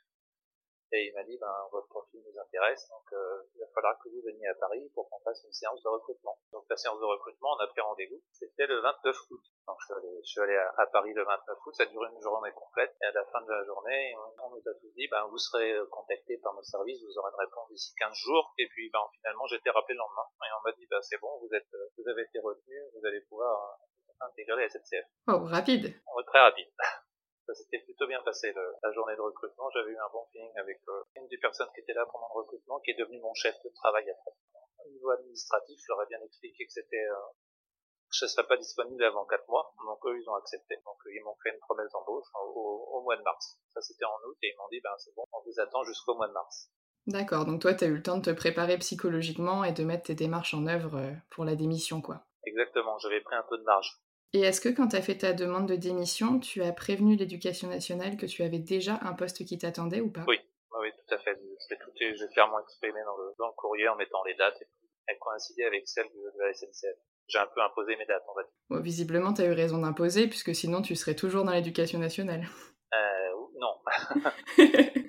Et 0.92 1.06
il 1.06 1.14
m'a 1.14 1.23
dit, 1.23 1.38
ben, 1.38 1.54
votre 1.70 1.87
profil 1.87 2.20
nous 2.26 2.40
intéresse, 2.40 2.88
donc 2.88 3.06
euh, 3.12 3.42
il 3.54 3.61
va 3.61 3.68
falloir 3.75 3.97
que 4.02 4.09
vous 4.09 4.23
veniez 4.26 4.49
à 4.49 4.54
Paris 4.54 4.90
pour 4.92 5.09
qu'on 5.09 5.20
fasse 5.20 5.44
une 5.44 5.52
séance 5.52 5.80
de 5.82 5.88
recrutement. 5.88 6.37
Donc 6.50 6.64
la 6.68 6.76
séance 6.76 6.99
de 6.99 7.04
recrutement, 7.04 7.54
on 7.54 7.62
a 7.62 7.68
pris 7.68 7.80
rendez-vous. 7.80 8.20
C'était 8.32 8.66
le 8.66 8.80
29 8.80 9.16
août. 9.30 9.42
Donc 9.68 9.76
je 9.88 10.28
suis 10.28 10.40
allé, 10.40 10.56
à, 10.56 10.87
Paris 10.87 11.14
le 11.14 11.25
29 11.25 11.59
août, 11.64 11.75
ça 11.75 11.85
a 11.85 11.87
duré 11.87 12.09
une 12.11 12.20
journée 12.20 12.50
complète. 12.52 12.97
Et 13.02 13.06
à 13.06 13.12
la 13.12 13.25
fin 13.26 13.40
de 13.42 13.52
la 13.52 13.64
journée, 13.64 14.14
on, 14.42 14.50
nous 14.50 14.59
a 14.66 14.75
tous 14.80 14.90
dit, 14.97 15.06
ben, 15.06 15.28
vous 15.30 15.38
serez 15.38 15.73
euh, 15.75 15.87
contacté 15.87 16.38
par 16.38 16.54
nos 16.54 16.62
services, 16.62 17.00
vous 17.04 17.18
aurez 17.18 17.30
une 17.30 17.47
réponse 17.47 17.70
d'ici 17.70 17.94
15 17.94 18.12
jours. 18.12 18.52
Et 18.59 18.66
puis 18.66 18.90
ben, 18.92 19.06
finalement, 19.14 19.47
j'ai 19.47 19.56
été 19.56 19.70
rappelé 19.70 19.94
le 19.94 19.99
lendemain. 19.99 20.26
Et 20.42 20.52
on 20.59 20.62
m'a 20.64 20.73
dit, 20.73 20.87
ben, 20.90 21.00
c'est 21.02 21.18
bon, 21.18 21.38
vous, 21.38 21.54
êtes, 21.54 21.73
euh, 21.75 21.87
vous 21.99 22.09
avez 22.09 22.23
été 22.23 22.40
retenu, 22.40 22.75
vous 22.99 23.06
allez 23.06 23.20
pouvoir 23.28 23.78
intégrer 24.20 24.62
la 24.62 24.68
SNCF. 24.68 25.06
Oh, 25.28 25.38
rapide. 25.44 25.94
très 26.26 26.40
rapide. 26.40 26.68
ça 27.50 27.54
s'était 27.54 27.83
plutôt 27.83 28.07
bien 28.07 28.23
passé 28.23 28.54
la 28.54 28.92
journée 28.92 29.16
de 29.16 29.21
recrutement. 29.21 29.69
J'avais 29.75 29.90
eu 29.90 29.99
un 29.99 30.11
bon 30.12 30.25
feeling 30.30 30.57
avec 30.57 30.78
euh, 30.88 31.02
une 31.16 31.26
des 31.26 31.38
personnes 31.38 31.69
qui 31.75 31.80
était 31.80 31.95
là 31.95 32.07
pendant 32.07 32.28
le 32.35 32.42
recrutement, 32.42 32.78
qui 32.80 32.92
est 32.92 32.99
devenue 32.99 33.21
mon 33.21 33.35
chef 33.35 33.57
de 33.64 33.71
travail 33.71 34.09
après. 34.09 34.30
Au 34.87 34.90
niveau 34.90 35.11
administratif, 35.11 35.80
je 35.83 35.92
leur 35.92 36.02
ai 36.02 36.07
bien 36.07 36.23
expliqué 36.23 36.64
que 36.64 36.73
c'était, 36.73 37.09
euh, 37.11 37.35
je 38.12 38.25
ne 38.25 38.28
serais 38.28 38.47
pas 38.47 38.57
disponible 38.57 39.02
avant 39.02 39.26
quatre 39.26 39.49
mois, 39.49 39.75
donc 39.85 39.99
eux 40.07 40.16
ils 40.16 40.28
ont 40.30 40.35
accepté. 40.35 40.76
Donc 40.85 40.97
ils 41.07 41.23
m'ont 41.25 41.37
fait 41.42 41.50
une 41.50 41.59
promesse 41.59 41.90
d'embauche 41.90 42.26
au, 42.35 43.02
mois 43.02 43.16
de 43.16 43.23
mars. 43.23 43.59
Ça 43.75 43.80
c'était 43.80 44.04
en 44.04 44.19
août 44.28 44.38
et 44.42 44.52
ils 44.54 44.57
m'ont 44.57 44.69
dit 44.71 44.80
ben 44.80 44.95
c'est 44.99 45.14
bon, 45.16 45.25
on 45.33 45.42
vous 45.42 45.59
attend 45.59 45.83
jusqu'au 45.83 46.14
mois 46.14 46.28
de 46.28 46.33
mars. 46.33 46.71
D'accord, 47.07 47.47
donc 47.47 47.62
toi 47.62 47.75
tu 47.75 47.85
as 47.85 47.88
eu 47.88 47.97
le 47.97 48.02
temps 48.02 48.19
de 48.19 48.23
te 48.23 48.30
préparer 48.30 48.78
psychologiquement 48.78 49.64
et 49.64 49.73
de 49.73 49.83
mettre 49.83 50.04
tes 50.04 50.14
démarches 50.14 50.54
en 50.54 50.66
œuvre 50.66 50.97
euh, 50.97 51.12
pour 51.30 51.45
la 51.45 51.57
démission 51.57 52.00
quoi. 52.00 52.23
Exactement, 52.45 52.99
j'avais 52.99 53.21
pris 53.21 53.35
un 53.35 53.45
peu 53.49 53.59
de 53.59 53.64
marge. 53.64 54.00
Et 54.33 54.41
est-ce 54.41 54.61
que 54.61 54.69
quand 54.69 54.89
tu 54.89 54.97
as 54.97 55.03
fait 55.03 55.19
ta 55.19 55.33
demande 55.33 55.69
de 55.69 55.75
démission, 55.75 56.39
tu 56.39 56.63
as 56.63 56.73
prévenu 56.73 57.17
l'éducation 57.17 57.69
nationale 57.69 58.17
que 58.17 58.27
tu 58.27 58.43
avais 58.43 58.61
déjà 58.61 59.01
un 59.03 59.13
poste 59.13 59.45
qui 59.45 59.59
t'attendait 59.59 60.01
ou 60.01 60.11
pas? 60.11 60.25
Oui, 60.29 60.39
oui, 60.81 60.89
tout 60.93 61.15
à 61.15 61.19
fait. 61.19 61.37
J'ai 61.99 62.29
clairement 62.29 62.61
exprimé 62.61 63.01
dans 63.05 63.17
le, 63.17 63.33
dans 63.39 63.49
le, 63.49 63.53
courrier 63.57 63.89
en 63.89 63.97
mettant 63.97 64.23
les 64.25 64.35
dates 64.35 64.61
et 64.63 64.67
elles 65.09 65.19
coïncidaient 65.19 65.65
avec 65.65 65.89
celles 65.89 66.07
de, 66.07 66.39
la 66.39 66.53
SNCF. 66.55 66.97
J'ai 67.27 67.39
un 67.39 67.49
peu 67.55 67.61
imposé 67.61 67.97
mes 67.97 68.07
dates, 68.07 68.25
en 68.29 68.35
fait. 68.35 68.83
visiblement, 68.83 69.35
tu 69.35 69.43
as 69.43 69.47
eu 69.47 69.53
raison 69.53 69.79
d'imposer, 69.79 70.29
puisque 70.29 70.55
sinon 70.55 70.83
tu 70.83 70.95
serais 70.95 71.15
toujours 71.15 71.45
dans 71.45 71.53
l'éducation 71.53 71.99
nationale. 71.99 72.47
Euh, 72.95 73.31
non. 73.59 73.77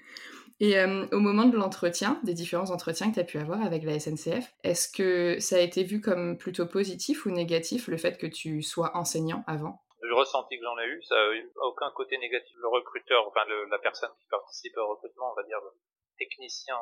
Et 0.62 0.78
euh, 0.78 1.10
au 1.12 1.18
moment 1.18 1.50
de 1.50 1.58
l'entretien, 1.58 2.22
des 2.22 2.36
différents 2.38 2.70
entretiens 2.70 3.10
que 3.10 3.16
tu 3.16 3.20
as 3.20 3.26
pu 3.26 3.40
avoir 3.40 3.66
avec 3.66 3.82
la 3.82 3.98
SNCF, 3.98 4.46
est-ce 4.62 4.86
que 4.94 5.40
ça 5.42 5.56
a 5.56 5.60
été 5.60 5.82
vu 5.82 6.02
comme 6.02 6.38
plutôt 6.38 6.68
positif 6.68 7.26
ou 7.26 7.32
négatif 7.32 7.88
le 7.88 7.98
fait 7.98 8.16
que 8.22 8.28
tu 8.30 8.62
sois 8.62 8.96
enseignant 8.96 9.44
avant? 9.48 9.82
Le 10.02 10.14
ressenti 10.14 10.60
que 10.60 10.64
j'en 10.64 10.78
ai 10.78 10.86
eu, 10.86 11.02
ça 11.02 11.16
n'a 11.16 11.34
eu 11.34 11.52
aucun 11.66 11.90
côté 11.98 12.16
négatif. 12.20 12.54
Le 12.62 12.68
recruteur, 12.68 13.28
enfin 13.28 13.42
la 13.72 13.80
personne 13.80 14.12
qui 14.22 14.28
participe 14.30 14.78
au 14.78 14.88
recrutement, 14.94 15.32
on 15.32 15.34
va 15.34 15.42
dire 15.50 15.58
le 15.66 15.74
technicien, 16.20 16.78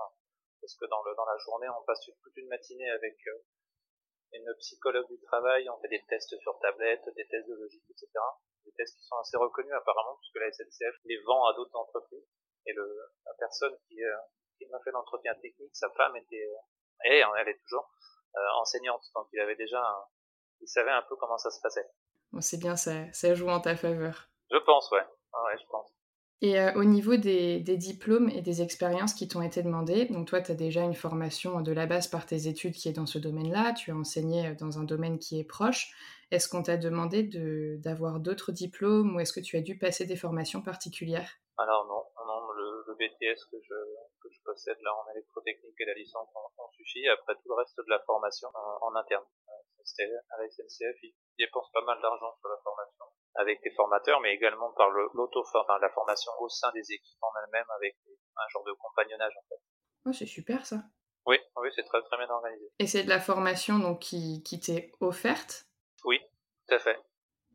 parce 0.59 0.75
que 0.75 0.85
dans, 0.91 1.01
le, 1.03 1.15
dans 1.15 1.25
la 1.25 1.37
journée, 1.37 1.67
on 1.69 1.81
passe 1.87 2.03
toute 2.03 2.35
une 2.35 2.49
matinée 2.49 2.89
avec 2.89 3.15
euh, 3.27 3.39
une 4.33 4.53
psychologue 4.59 5.07
du 5.07 5.21
travail, 5.23 5.69
on 5.69 5.79
fait 5.79 5.87
des 5.87 6.03
tests 6.09 6.35
sur 6.37 6.59
tablette, 6.59 7.07
des 7.15 7.27
tests 7.31 7.47
de 7.47 7.55
logique, 7.55 7.87
etc. 7.89 8.11
Des 8.65 8.73
tests 8.75 8.99
qui 8.99 9.05
sont 9.05 9.15
assez 9.23 9.37
reconnus 9.37 9.71
apparemment, 9.71 10.19
puisque 10.19 10.43
la 10.43 10.51
SNCF 10.51 10.99
les 11.05 11.21
vend 11.23 11.47
à 11.47 11.53
d'autres 11.55 11.79
entreprises. 11.79 12.27
Et 12.69 12.73
le, 12.73 12.85
la 13.25 13.33
personne 13.39 13.73
qui, 13.87 14.03
euh, 14.03 14.15
qui 14.57 14.67
m'a 14.67 14.79
fait 14.83 14.91
l'entretien 14.91 15.33
technique, 15.41 15.71
sa 15.73 15.89
femme 15.97 16.15
était, 16.17 16.35
euh, 16.35 17.09
et 17.11 17.23
elle 17.39 17.47
est 17.47 17.57
toujours 17.63 17.89
euh, 18.35 18.61
enseignante, 18.61 19.01
donc 19.15 19.27
il 19.33 19.39
avait 19.39 19.55
déjà, 19.55 19.81
il 20.61 20.67
savait 20.67 20.91
un 20.91 21.01
peu 21.09 21.15
comment 21.15 21.39
ça 21.39 21.49
se 21.49 21.59
passait. 21.61 21.87
Bon, 22.31 22.41
c'est 22.41 22.59
bien, 22.59 22.75
ça, 22.75 23.11
ça 23.11 23.33
joue 23.33 23.49
en 23.49 23.59
ta 23.59 23.75
faveur. 23.75 24.29
Je 24.51 24.57
pense, 24.57 24.91
ouais. 24.91 24.99
ouais, 24.99 25.57
je 25.59 25.65
pense. 25.67 25.91
Et 26.41 26.57
au 26.75 26.85
niveau 26.85 27.17
des, 27.17 27.59
des, 27.59 27.75
diplômes 27.75 28.29
et 28.29 28.41
des 28.41 28.61
expériences 28.61 29.13
qui 29.13 29.27
t'ont 29.27 29.41
été 29.41 29.61
demandées, 29.61 30.05
donc 30.05 30.27
toi, 30.27 30.41
tu 30.41 30.51
as 30.51 30.55
déjà 30.55 30.83
une 30.83 30.93
formation 30.93 31.59
de 31.59 31.73
la 31.73 31.85
base 31.85 32.07
par 32.07 32.25
tes 32.25 32.47
études 32.47 32.75
qui 32.75 32.87
est 32.87 32.93
dans 32.93 33.05
ce 33.05 33.17
domaine-là, 33.17 33.73
tu 33.73 33.91
as 33.91 33.95
enseigné 33.95 34.55
dans 34.55 34.79
un 34.79 34.85
domaine 34.85 35.19
qui 35.19 35.37
est 35.37 35.43
proche. 35.43 35.91
Est-ce 36.31 36.47
qu'on 36.47 36.63
t'a 36.63 36.77
demandé 36.77 37.23
d'avoir 37.79 38.19
d'autres 38.19 38.51
diplômes 38.51 39.15
ou 39.15 39.19
est-ce 39.19 39.33
que 39.33 39.39
tu 39.39 39.57
as 39.57 39.61
dû 39.61 39.77
passer 39.77 40.05
des 40.05 40.15
formations 40.15 40.61
particulières? 40.61 41.29
Alors 41.57 41.85
non, 41.87 41.98
BTS 42.99 43.39
que 43.49 43.57
je, 43.63 43.77
que 44.21 44.29
je 44.29 44.39
possède 44.43 44.77
là 44.81 44.93
en 44.93 45.09
électrotechnique 45.11 45.79
et 45.79 45.85
la 45.85 45.93
licence 45.93 46.29
en, 46.35 46.69
suffit. 46.71 47.07
Après 47.07 47.33
tout 47.35 47.47
le 47.47 47.55
reste 47.55 47.77
de 47.77 47.89
la 47.89 47.99
formation 47.99 48.49
en, 48.53 48.95
interne. 48.95 49.25
Euh, 49.47 50.19
à 50.29 50.37
la 50.37 50.47
SNCF, 50.47 51.01
ils 51.01 51.15
dépensent 51.39 51.71
pas 51.73 51.81
mal 51.81 51.99
d'argent 52.01 52.31
sur 52.39 52.49
la 52.49 52.57
formation 52.63 53.05
avec 53.35 53.61
des 53.63 53.71
formateurs, 53.71 54.19
mais 54.21 54.35
également 54.35 54.71
par 54.73 54.89
l'auto, 54.91 55.41
enfin, 55.41 55.79
la 55.79 55.89
formation 55.89 56.31
au 56.39 56.49
sein 56.49 56.71
des 56.73 56.91
équipes 56.91 57.23
en 57.23 57.31
elles-mêmes 57.41 57.69
avec 57.75 57.95
un 58.35 58.47
genre 58.49 58.63
de 58.65 58.73
compagnonnage 58.73 59.33
en 59.37 59.47
fait. 59.49 59.61
Oh, 60.05 60.13
c'est 60.13 60.25
super 60.25 60.65
ça. 60.65 60.83
Oui, 61.25 61.37
oui, 61.57 61.69
c'est 61.75 61.83
très 61.83 62.01
très 62.03 62.17
bien 62.17 62.29
organisé. 62.29 62.71
Et 62.79 62.87
c'est 62.87 63.03
de 63.03 63.09
la 63.09 63.19
formation 63.19 63.79
donc 63.79 63.99
qui, 63.99 64.43
qui 64.43 64.59
t'est 64.59 64.91
offerte? 64.99 65.65
Oui, 66.05 66.19
tout 66.67 66.75
à 66.75 66.79
fait. 66.79 66.99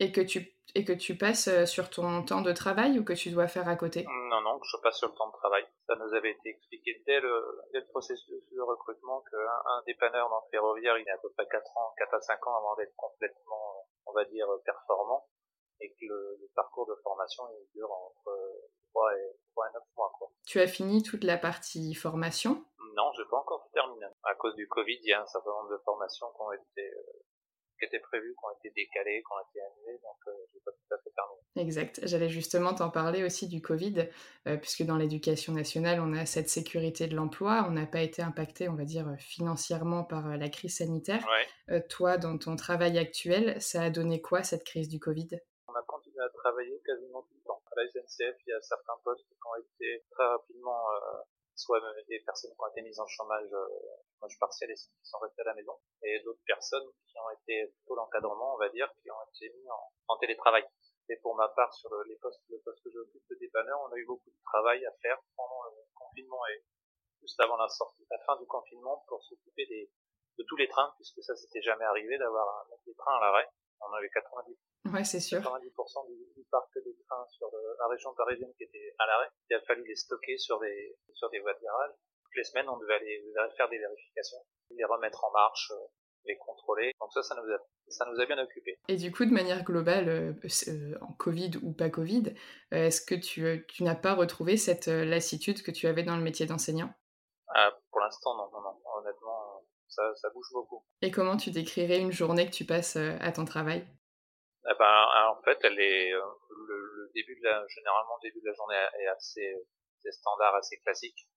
Et 0.01 0.13
que 0.13 0.21
tu 0.21 0.54
et 0.75 0.85
que 0.85 0.93
tu 0.93 1.17
passes 1.17 1.49
euh, 1.49 1.67
sur 1.67 1.91
ton 1.91 2.23
temps 2.25 2.43
de 2.43 2.53
travail 2.53 2.99
ou 2.99 3.05
que 3.05 3.13
tu 3.13 3.31
dois 3.31 3.49
faire 3.49 3.69
à 3.69 3.77
côté? 3.77 4.05
Non, 4.05 4.41
non, 4.41 4.61
je 4.63 4.77
passe 4.83 4.99
sur 4.99 5.09
le 5.09 5.15
temps 5.15 5.29
de 5.29 5.37
travail. 5.39 5.65
Ça 5.87 5.95
nous 5.97 6.13
avait 6.15 6.33
été 6.33 6.51
expliqué 6.51 7.03
dès 7.07 7.21
le, 7.21 7.63
dès 7.73 7.81
le 7.81 7.87
processus 7.87 8.43
de 8.51 8.61
recrutement 8.61 9.23
qu'un 9.31 9.39
un 9.39 9.83
dépanneur 9.87 10.29
dans 10.29 10.43
le 10.45 10.51
ferroviaire, 10.51 10.99
il 10.99 11.09
a 11.09 11.15
à 11.15 11.19
peu 11.19 11.31
près 11.37 11.47
4 11.47 11.77
ans, 11.77 11.95
4 11.99 12.15
à 12.15 12.21
5 12.21 12.47
ans 12.47 12.57
avant 12.57 12.77
d'être 12.77 12.95
complètement, 12.97 13.87
on 14.07 14.13
va 14.13 14.25
dire, 14.25 14.47
performant 14.65 15.29
et 15.81 15.91
que 15.91 16.07
le, 16.07 16.39
le 16.41 16.49
parcours 16.55 16.87
de 16.87 16.95
formation 17.03 17.45
il 17.51 17.67
dure 17.75 17.91
entre 17.91 18.31
3 18.95 19.17
et, 19.17 19.37
3 19.53 19.69
et 19.69 19.73
9 19.75 19.83
mois. 19.97 20.13
Quoi. 20.19 20.31
Tu 20.47 20.61
as 20.61 20.67
fini 20.67 21.03
toute 21.03 21.25
la 21.25 21.37
partie 21.37 21.95
formation? 21.95 22.65
Non, 22.97 23.11
je 23.17 23.23
n'ai 23.23 23.29
pas 23.29 23.39
encore 23.39 23.69
terminé. 23.73 24.07
À 24.23 24.35
cause 24.35 24.55
du 24.55 24.69
Covid, 24.69 24.99
il 25.03 25.09
y 25.09 25.13
a 25.13 25.23
un 25.23 25.27
certain 25.27 25.51
nombre 25.51 25.71
de 25.71 25.79
formations 25.85 26.27
qui 26.31 26.43
ont 26.43 26.53
été 26.53 26.91
euh, 26.95 27.25
qui 27.79 27.87
étaient 27.87 28.01
prévues, 28.01 28.35
qui 28.35 28.45
ont 28.45 28.57
été 28.59 28.71
décalées, 28.75 29.23
qui 29.23 29.33
ont 29.33 29.43
été 29.51 29.61
annulées, 29.61 30.01
donc 30.03 30.17
euh, 30.29 30.33
je 30.51 30.55
n'ai 30.55 30.63
pas 30.65 30.73
tout 30.73 30.95
à 30.95 30.99
fait 30.99 31.11
terminé. 31.11 31.45
Exact. 31.57 32.01
J'allais 32.05 32.29
justement 32.29 32.75
t'en 32.75 32.91
parler 32.91 33.23
aussi 33.25 33.49
du 33.49 33.63
Covid, 33.63 34.09
euh, 34.49 34.57
puisque 34.57 34.83
dans 34.83 34.97
l'éducation 34.97 35.53
nationale, 35.53 36.01
on 36.01 36.13
a 36.13 36.27
cette 36.27 36.49
sécurité 36.49 37.07
de 37.07 37.15
l'emploi, 37.15 37.65
on 37.69 37.73
n'a 37.73 37.87
pas 37.87 38.01
été 38.01 38.23
impacté, 38.23 38.69
on 38.69 38.75
va 38.75 38.85
dire, 38.85 39.07
financièrement 39.19 40.05
par 40.05 40.27
euh, 40.31 40.37
la 40.37 40.49
crise 40.49 40.79
sanitaire. 40.79 41.25
Ouais. 41.29 41.77
Euh, 41.77 41.81
toi, 41.89 42.19
dans 42.19 42.37
ton 42.39 42.57
travail 42.57 42.99
actuel, 42.99 43.61
ça 43.61 43.83
a 43.83 43.91
donné 43.91 44.21
quoi 44.21 44.43
cette 44.43 44.65
crise 44.65 44.89
du 44.89 44.99
Covid? 44.99 45.29
On 45.69 45.75
a 45.75 45.83
continué 45.83 46.21
à 46.23 46.29
travailler 46.31 46.81
quasiment 46.85 47.23
tout 47.23 47.35
le 47.35 47.45
temps. 47.47 47.63
À 47.71 47.81
la 47.81 47.89
SNCF, 47.89 48.37
il 48.47 48.51
y 48.51 48.53
a 48.53 48.61
certains 48.61 48.99
postes 49.05 49.27
qui 49.29 49.35
ont 49.35 49.61
été 49.61 50.05
très 50.11 50.27
rapidement, 50.27 50.83
soit 51.57 51.81
même 51.81 52.05
des 52.09 52.21
personnes 52.21 52.53
qui 52.53 52.61
ont 52.61 52.69
été 52.69 52.83
mises 52.83 52.99
en 52.99 53.07
chômage, 53.07 53.53
euh, 53.53 54.29
partiel 54.41 54.71
et 54.71 54.75
qui 54.75 54.89
sont 55.03 55.19
restées 55.19 55.43
à 55.43 55.47
la 55.47 55.55
maison, 55.55 55.79
et 56.03 56.21
d'autres 56.25 56.43
personnes 56.47 56.89
qui 57.07 57.19
ont 57.19 57.31
été 57.31 57.67
plutôt 57.67 57.95
l'encadrement, 57.95 58.55
on 58.55 58.59
va 58.59 58.69
dire, 58.71 58.91
qui 59.03 59.11
ont 59.11 59.23
été 59.35 59.53
mis 59.55 59.67
en, 60.09 60.17
télétravail. 60.17 60.65
Et 61.11 61.17
pour 61.17 61.35
ma 61.37 61.49
part, 61.49 61.73
sur 61.75 61.91
le, 61.91 62.05
les 62.05 62.17
postes, 62.17 62.41
le 62.49 62.59
poste 62.65 62.83
que 62.83 62.91
j'occupe 62.91 63.23
de 63.29 63.37
dépanneur, 63.37 63.79
on 63.83 63.93
a 63.93 63.97
eu 63.97 64.07
beaucoup 64.07 64.31
de 64.31 64.41
travail 64.45 64.85
à 64.87 64.93
faire 65.03 65.19
pendant 65.37 65.65
le 65.65 65.83
confinement 65.95 66.47
et 66.47 66.65
juste 67.21 67.39
avant 67.41 67.57
la 67.57 67.69
sortie, 67.69 68.07
la 68.11 68.19
fin 68.25 68.37
du 68.37 68.47
confinement, 68.47 69.05
pour 69.07 69.23
s'occuper 69.23 69.67
de 70.39 70.45
tous 70.49 70.57
les 70.57 70.69
trains, 70.69 70.95
puisque 70.97 71.23
ça 71.23 71.37
s'était 71.37 71.63
jamais 71.63 71.85
arrivé 71.85 72.17
d'avoir 72.17 72.67
des 72.87 72.95
trains 72.95 73.17
à 73.17 73.21
l'arrêt. 73.21 73.49
On 73.81 73.93
avait 73.93 74.09
90 74.09 74.57
Ouais, 74.93 75.05
c'est 75.05 75.21
sûr. 75.21 75.41
90% 75.41 76.07
du, 76.09 76.17
du, 76.37 76.45
parc 76.51 76.71
des 76.75 76.95
trains 77.09 77.27
sur 77.31 77.49
le, 77.53 77.77
la 77.79 77.89
région 77.89 78.15
parisienne 78.15 78.53
qui 78.57 78.65
était 78.65 78.95
à 78.99 79.07
l'arrêt. 79.07 79.29
Il 79.51 79.57
a 79.57 79.61
fallu 79.63 79.85
les 79.87 79.97
stocker 79.97 80.37
sur 80.39 80.61
des, 80.61 80.97
sur 81.15 81.31
des 81.31 81.41
voies 81.41 81.55
de 81.55 81.61
garage. 81.61 81.93
Toutes 82.25 82.37
les 82.37 82.45
semaines, 82.45 82.69
on 82.69 82.79
devait 82.79 82.95
aller 82.95 83.25
faire 83.57 83.69
des 83.69 83.79
vérifications, 83.79 84.39
les 84.71 84.85
remettre 84.85 85.25
en 85.25 85.33
marche, 85.33 85.71
euh, 85.73 85.87
les 86.27 86.37
contrôler. 86.37 86.93
Donc 87.01 87.13
ça, 87.13 87.23
ça 87.23 87.35
nous 87.35 87.51
a, 87.53 87.59
ça 87.89 88.07
nous 88.11 88.21
a 88.21 88.27
bien 88.27 88.39
occupé. 88.39 88.79
Et 88.89 88.97
du 88.97 89.13
coup, 89.13 89.25
de 89.25 89.33
manière 89.33 89.65
globale, 89.65 90.09
euh, 90.09 90.33
euh, 90.69 90.99
en 91.01 91.13
Covid 91.15 91.53
ou 91.63 91.73
pas 91.73 91.91
Covid, 91.91 92.35
euh, 92.73 92.87
est-ce 92.87 93.01
que 93.01 93.15
tu, 93.15 93.67
tu 93.69 93.83
n'as 93.85 93.95
pas 93.95 94.15
retrouvé 94.15 94.57
cette 94.57 94.89
euh, 94.89 95.05
lassitude 95.05 95.63
que 95.63 95.71
tu 95.71 95.87
avais 95.87 96.03
dans 96.03 96.17
le 96.17 96.23
métier 96.23 96.47
d'enseignant? 96.47 96.93
Ah, 97.49 97.73
Pour 97.91 98.01
l'instant, 98.01 98.37
non, 98.37 98.51
non, 98.53 98.63
non. 98.63 98.81
Honnêtement, 98.97 99.65
ça, 99.89 100.15
ça 100.17 100.29
bouge 100.31 100.49
beaucoup. 100.53 100.85
Et 101.03 101.11
comment 101.11 101.37
tu 101.37 101.51
décrirais 101.51 102.01
une 102.01 102.13
journée 102.13 102.47
que 102.47 102.55
tu 102.55 102.65
passes 102.65 102.97
euh, 102.97 103.17
à 103.21 103.33
ton 103.33 103.45
travail? 103.45 103.87
Eh 104.67 104.75
ben, 104.79 105.07
en 105.29 105.43
fait, 105.43 105.59
elle 105.63 105.79
est 105.79 106.11
le, 106.11 106.21
le, 106.67 107.11
début 107.15 107.39
de 107.39 107.45
la, 107.45 107.67
généralement 107.69 108.17
le 108.23 108.29
début 108.29 108.41
de 108.41 108.49
la 108.49 108.55
journée 108.55 108.77
est 108.99 109.07
assez, 109.09 109.55
assez 109.99 110.13
standard, 110.13 110.55
assez 110.55 110.79
classique. 110.81 111.29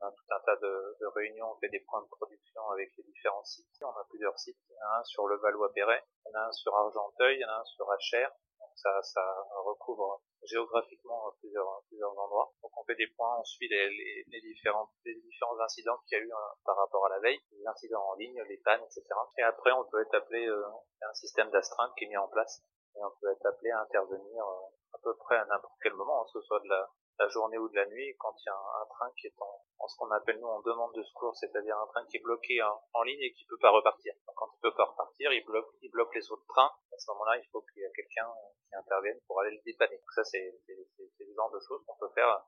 On 0.00 0.06
a 0.06 0.10
tout 0.12 0.24
un 0.30 0.40
tas 0.40 0.56
de, 0.56 1.06
réunions, 1.16 1.52
on 1.52 1.58
fait 1.58 1.70
des 1.70 1.80
points 1.80 2.02
de 2.02 2.08
production 2.08 2.70
avec 2.70 2.92
les 2.96 3.04
différents 3.04 3.44
sites. 3.44 3.66
On 3.80 3.88
a 3.88 4.04
plusieurs 4.08 4.38
sites. 4.38 4.58
Un 4.80 5.02
sur 5.04 5.26
le 5.26 5.36
Valois-Perret, 5.38 6.04
un 6.34 6.52
sur 6.52 6.74
Argenteuil, 6.74 7.42
un 7.42 7.64
sur 7.64 7.90
Achères. 7.90 8.32
Ça, 8.80 9.02
ça 9.02 9.22
recouvre 9.64 10.22
géographiquement 10.44 11.32
plusieurs, 11.40 11.82
plusieurs 11.88 12.16
endroits. 12.16 12.52
Donc 12.62 12.70
on 12.76 12.84
fait 12.84 12.94
des 12.94 13.08
points, 13.16 13.38
on 13.40 13.44
suit 13.44 13.68
les, 13.68 13.90
les, 13.90 14.24
les 14.28 14.40
différents, 14.40 14.88
les 15.04 15.14
différents 15.16 15.58
incidents 15.60 15.98
qu'il 16.06 16.18
y 16.18 16.20
a 16.20 16.24
eu 16.24 16.32
hein, 16.32 16.48
par 16.64 16.76
rapport 16.76 17.06
à 17.06 17.08
la 17.08 17.18
veille, 17.18 17.40
les 17.52 17.66
incidents 17.66 18.06
en 18.08 18.14
ligne, 18.14 18.40
les 18.48 18.58
pannes, 18.58 18.82
etc. 18.84 19.02
Et 19.38 19.42
après, 19.42 19.72
on 19.72 19.84
peut 19.84 20.00
être 20.00 20.14
appelé, 20.14 20.46
euh, 20.46 20.62
un 21.02 21.14
système 21.14 21.50
d'astreinte 21.50 21.92
qui 21.96 22.04
est 22.04 22.08
mis 22.08 22.16
en 22.16 22.28
place, 22.28 22.62
et 22.94 23.00
on 23.02 23.10
peut 23.20 23.32
être 23.32 23.46
appelé 23.46 23.70
à 23.70 23.80
intervenir 23.80 24.44
euh, 24.44 24.94
à 24.94 24.98
peu 25.02 25.16
près 25.16 25.36
à 25.36 25.44
n'importe 25.46 25.74
quel 25.82 25.94
moment, 25.94 26.22
hein, 26.22 26.24
que 26.32 26.40
ce 26.40 26.46
soit 26.46 26.60
de 26.60 26.68
la, 26.68 26.88
la 27.18 27.28
journée 27.28 27.58
ou 27.58 27.68
de 27.68 27.74
la 27.74 27.86
nuit, 27.86 28.14
quand 28.18 28.34
il 28.40 28.46
y 28.46 28.50
a 28.50 28.54
un, 28.54 28.82
un 28.82 28.86
train 28.86 29.10
qui 29.16 29.26
est 29.26 29.40
en, 29.40 29.62
en 29.78 29.88
ce 29.88 29.96
qu'on 29.96 30.10
appelle 30.10 30.38
nous 30.40 30.46
en 30.46 30.60
demande 30.60 30.94
de 30.94 31.02
secours, 31.02 31.36
c'est-à-dire 31.36 31.76
un 31.76 31.86
train 31.88 32.04
qui 32.06 32.16
est 32.16 32.22
bloqué 32.22 32.62
en, 32.62 32.80
en 32.94 33.02
ligne 33.02 33.20
et 33.22 33.32
qui 33.32 33.44
peut 33.46 33.58
pas 33.60 33.70
repartir. 33.70 34.14
Donc, 34.26 34.36
quand 34.36 34.50
il 34.54 34.60
peut 34.60 34.74
pas 34.74 34.84
repartir, 34.84 35.32
il 35.32 35.44
bloque, 35.44 35.68
il 35.82 35.90
bloque 35.90 36.14
les 36.14 36.30
autres 36.30 36.46
trains. 36.48 36.70
À 36.92 36.98
ce 36.98 37.10
moment-là, 37.12 37.38
il 37.38 37.46
faut 37.50 37.62
qu'il 37.62 37.82
y 37.82 37.84
ait 37.84 37.92
quelqu'un 37.94 38.28
qui 38.68 38.74
intervienne 38.76 39.18
pour 39.26 39.40
aller 39.40 39.50
le 39.56 39.62
dépanner. 39.64 39.96
Donc 39.96 40.12
ça, 40.14 40.24
c'est 40.24 40.54
le 40.66 41.34
genre 41.34 41.50
de 41.50 41.60
choses 41.66 41.82
qu'on 41.86 41.96
peut 41.96 42.12
faire. 42.14 42.44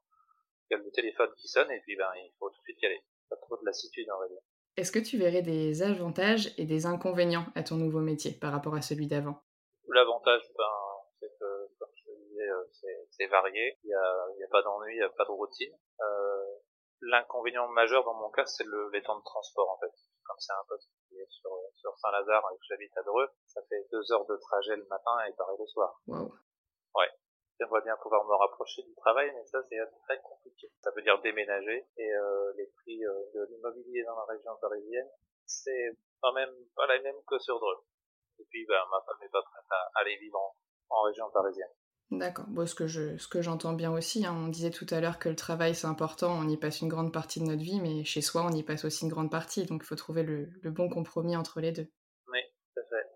Il 0.70 0.76
y 0.76 0.80
a 0.80 0.82
le 0.82 0.90
téléphone 0.92 1.30
qui 1.36 1.48
sonne 1.48 1.70
et 1.70 1.80
puis 1.80 1.96
ben 1.96 2.10
il 2.16 2.32
faut 2.38 2.48
tout 2.48 2.58
de 2.58 2.62
suite 2.62 2.82
y 2.82 2.86
aller. 2.86 3.02
Pas 3.28 3.36
trop 3.36 3.56
de 3.56 3.64
lassitude, 3.64 4.06
on 4.14 4.18
va 4.20 4.28
dire. 4.28 4.40
Est-ce 4.76 4.92
que 4.92 5.00
tu 5.00 5.18
verrais 5.18 5.42
des 5.42 5.82
avantages 5.82 6.54
et 6.58 6.64
des 6.64 6.86
inconvénients 6.86 7.46
à 7.54 7.62
ton 7.62 7.74
nouveau 7.74 8.00
métier 8.00 8.32
par 8.32 8.52
rapport 8.52 8.74
à 8.74 8.82
celui 8.82 9.08
d'avant? 9.08 9.42
L'avantage, 9.88 10.42
ben, 10.56 10.64
c'est 11.18 11.28
que, 11.38 11.68
comme 11.78 11.90
je 11.96 12.04
te 12.04 12.16
disais, 12.28 12.48
c'est 13.20 13.26
varié. 13.26 13.78
Il 13.84 13.88
n'y 13.88 13.94
a, 13.94 14.26
y 14.38 14.44
a 14.44 14.48
pas 14.48 14.62
d'ennui, 14.62 14.94
il 14.94 14.98
n'y 14.98 15.04
a 15.04 15.10
pas 15.10 15.24
de 15.24 15.32
routine. 15.32 15.76
Euh, 16.00 16.44
L'inconvénient 17.02 17.66
majeur 17.68 18.04
dans 18.04 18.12
mon 18.12 18.28
cas, 18.28 18.44
c'est 18.44 18.64
le, 18.64 18.90
les 18.92 19.02
temps 19.02 19.18
de 19.18 19.24
transport 19.24 19.70
en 19.70 19.78
fait. 19.78 19.92
Comme 20.22 20.36
c'est 20.38 20.52
un 20.52 20.64
poste 20.68 20.90
qui 21.08 21.16
est 21.16 21.26
sur, 21.30 21.50
sur 21.74 21.96
Saint-Lazare 21.96 22.44
et 22.52 22.56
que 22.56 22.64
j'habite 22.68 22.94
à 22.98 23.02
Dreux, 23.02 23.26
ça 23.46 23.62
fait 23.70 23.88
deux 23.90 24.12
heures 24.12 24.26
de 24.26 24.36
trajet 24.36 24.76
le 24.76 24.84
matin 24.84 25.16
et 25.26 25.32
pareil 25.32 25.56
le 25.58 25.66
soir. 25.66 25.98
Wow. 26.06 26.30
Ouais. 26.94 27.08
J'aimerais 27.58 27.80
bien 27.80 27.96
pouvoir 28.02 28.22
me 28.26 28.34
rapprocher 28.34 28.82
du 28.82 28.94
travail, 28.96 29.32
mais 29.34 29.44
ça 29.46 29.62
c'est 29.70 29.78
très 30.04 30.20
compliqué. 30.20 30.70
Ça 30.82 30.90
veut 30.94 31.00
dire 31.00 31.18
déménager 31.22 31.88
et 31.96 32.14
euh, 32.14 32.52
les 32.58 32.66
prix 32.66 33.02
euh, 33.02 33.30
de 33.32 33.46
l'immobilier 33.48 34.04
dans 34.04 34.16
la 34.16 34.24
région 34.26 34.54
parisienne, 34.60 35.08
c'est 35.46 35.96
quand 36.20 36.34
même 36.34 36.52
pas 36.76 36.86
la 36.86 37.00
même 37.00 37.22
que 37.26 37.38
sur 37.38 37.58
Dreux. 37.58 37.80
Et 38.40 38.44
puis 38.50 38.66
ben, 38.66 38.82
ma 38.90 39.00
femme 39.06 39.16
n'est 39.22 39.30
pas 39.30 39.42
prête 39.42 39.64
à 39.70 40.00
aller 40.00 40.18
vivre 40.18 40.38
en, 40.38 40.54
en 40.90 41.02
région 41.04 41.30
parisienne. 41.30 41.72
D'accord. 42.10 42.46
Bon, 42.48 42.66
ce 42.66 42.74
que 42.74 42.88
je, 42.88 43.16
ce 43.18 43.28
que 43.28 43.40
j'entends 43.40 43.72
bien 43.72 43.92
aussi, 43.92 44.26
hein, 44.26 44.34
on 44.36 44.48
disait 44.48 44.70
tout 44.70 44.86
à 44.90 45.00
l'heure 45.00 45.20
que 45.20 45.28
le 45.28 45.36
travail 45.36 45.76
c'est 45.76 45.86
important, 45.86 46.36
on 46.36 46.48
y 46.48 46.56
passe 46.56 46.80
une 46.80 46.88
grande 46.88 47.12
partie 47.12 47.38
de 47.38 47.44
notre 47.44 47.62
vie, 47.62 47.80
mais 47.80 48.04
chez 48.04 48.20
soi 48.20 48.44
on 48.44 48.52
y 48.52 48.64
passe 48.64 48.84
aussi 48.84 49.04
une 49.04 49.10
grande 49.10 49.30
partie, 49.30 49.64
donc 49.64 49.82
il 49.84 49.86
faut 49.86 49.94
trouver 49.94 50.24
le, 50.24 50.50
le, 50.62 50.70
bon 50.72 50.88
compromis 50.88 51.36
entre 51.36 51.60
les 51.60 51.70
deux. 51.70 51.88
Oui, 52.32 52.40
tout 52.74 52.80
à 52.80 52.84
fait. 52.90 53.06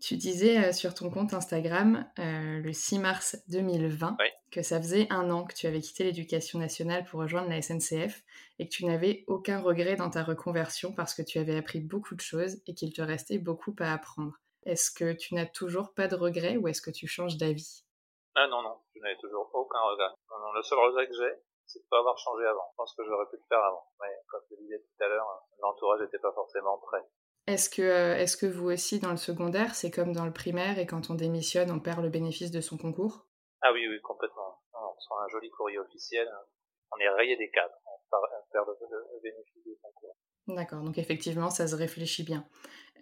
Tu 0.00 0.16
disais 0.16 0.64
euh, 0.64 0.72
sur 0.72 0.94
ton 0.94 1.10
compte 1.10 1.34
Instagram 1.34 2.08
euh, 2.20 2.60
le 2.60 2.72
6 2.72 3.00
mars 3.00 3.36
2020 3.48 4.16
oui. 4.20 4.26
que 4.52 4.62
ça 4.62 4.80
faisait 4.80 5.08
un 5.10 5.28
an 5.30 5.44
que 5.44 5.54
tu 5.54 5.66
avais 5.66 5.80
quitté 5.80 6.04
l'éducation 6.04 6.60
nationale 6.60 7.04
pour 7.06 7.18
rejoindre 7.18 7.48
la 7.48 7.60
SNCF 7.60 8.22
et 8.60 8.68
que 8.68 8.72
tu 8.72 8.86
n'avais 8.86 9.24
aucun 9.26 9.58
regret 9.58 9.96
dans 9.96 10.10
ta 10.10 10.22
reconversion 10.22 10.92
parce 10.92 11.14
que 11.14 11.22
tu 11.22 11.40
avais 11.40 11.56
appris 11.56 11.80
beaucoup 11.80 12.14
de 12.14 12.20
choses 12.20 12.62
et 12.68 12.74
qu'il 12.74 12.92
te 12.92 13.02
restait 13.02 13.38
beaucoup 13.38 13.74
à 13.80 13.92
apprendre. 13.92 14.40
Est-ce 14.66 14.92
que 14.92 15.14
tu 15.14 15.34
n'as 15.34 15.46
toujours 15.46 15.94
pas 15.94 16.06
de 16.06 16.14
regrets 16.14 16.58
ou 16.58 16.68
est-ce 16.68 16.80
que 16.82 16.92
tu 16.92 17.08
changes 17.08 17.36
d'avis? 17.36 17.82
Ah 18.40 18.48
non, 18.48 18.62
non, 18.62 18.80
je 18.94 19.00
n'avais 19.00 19.18
toujours 19.18 19.50
aucun 19.52 19.80
regret. 19.80 20.08
Non, 20.30 20.38
non, 20.40 20.52
le 20.52 20.62
seul 20.62 20.78
regret 20.78 21.06
que 21.06 21.12
j'ai, 21.14 21.34
c'est 21.66 21.80
de 21.80 21.88
pas 21.90 21.98
avoir 21.98 22.16
changé 22.16 22.46
avant. 22.46 22.64
Je 22.72 22.76
pense 22.76 22.94
que 22.94 23.04
j'aurais 23.04 23.26
pu 23.28 23.36
le 23.36 23.44
faire 23.48 23.62
avant. 23.62 23.84
Mais 24.00 24.08
comme 24.28 24.40
je 24.48 24.56
le 24.56 24.62
disais 24.62 24.78
tout 24.78 25.04
à 25.04 25.08
l'heure, 25.08 25.26
l'entourage 25.60 26.00
n'était 26.00 26.18
pas 26.18 26.32
forcément 26.32 26.78
prêt. 26.78 27.04
Est-ce 27.46 27.68
que, 27.68 27.82
euh, 27.82 28.16
est-ce 28.16 28.38
que 28.38 28.46
vous 28.46 28.70
aussi, 28.70 28.98
dans 28.98 29.10
le 29.10 29.18
secondaire, 29.18 29.74
c'est 29.74 29.90
comme 29.90 30.12
dans 30.12 30.24
le 30.24 30.32
primaire 30.32 30.78
et 30.78 30.86
quand 30.86 31.10
on 31.10 31.14
démissionne, 31.14 31.70
on 31.70 31.80
perd 31.80 32.00
le 32.00 32.08
bénéfice 32.08 32.50
de 32.50 32.60
son 32.62 32.78
concours? 32.78 33.26
Ah 33.60 33.72
oui, 33.72 33.86
oui, 33.88 34.00
complètement. 34.00 34.58
On 34.72 34.94
reçoit 34.94 35.22
un 35.22 35.28
joli 35.28 35.50
courrier 35.50 35.78
officiel. 35.78 36.28
On 36.92 36.98
est 36.98 37.10
rayé 37.10 37.36
des 37.36 37.50
cadres. 37.50 37.76
On 37.86 37.98
perd 38.52 38.66
le 38.68 39.20
bénéfice 39.22 39.64
du 39.64 39.76
concours. 39.82 40.16
D'accord, 40.46 40.82
donc 40.82 40.96
effectivement, 40.96 41.50
ça 41.50 41.68
se 41.68 41.76
réfléchit 41.76 42.24
bien. 42.24 42.46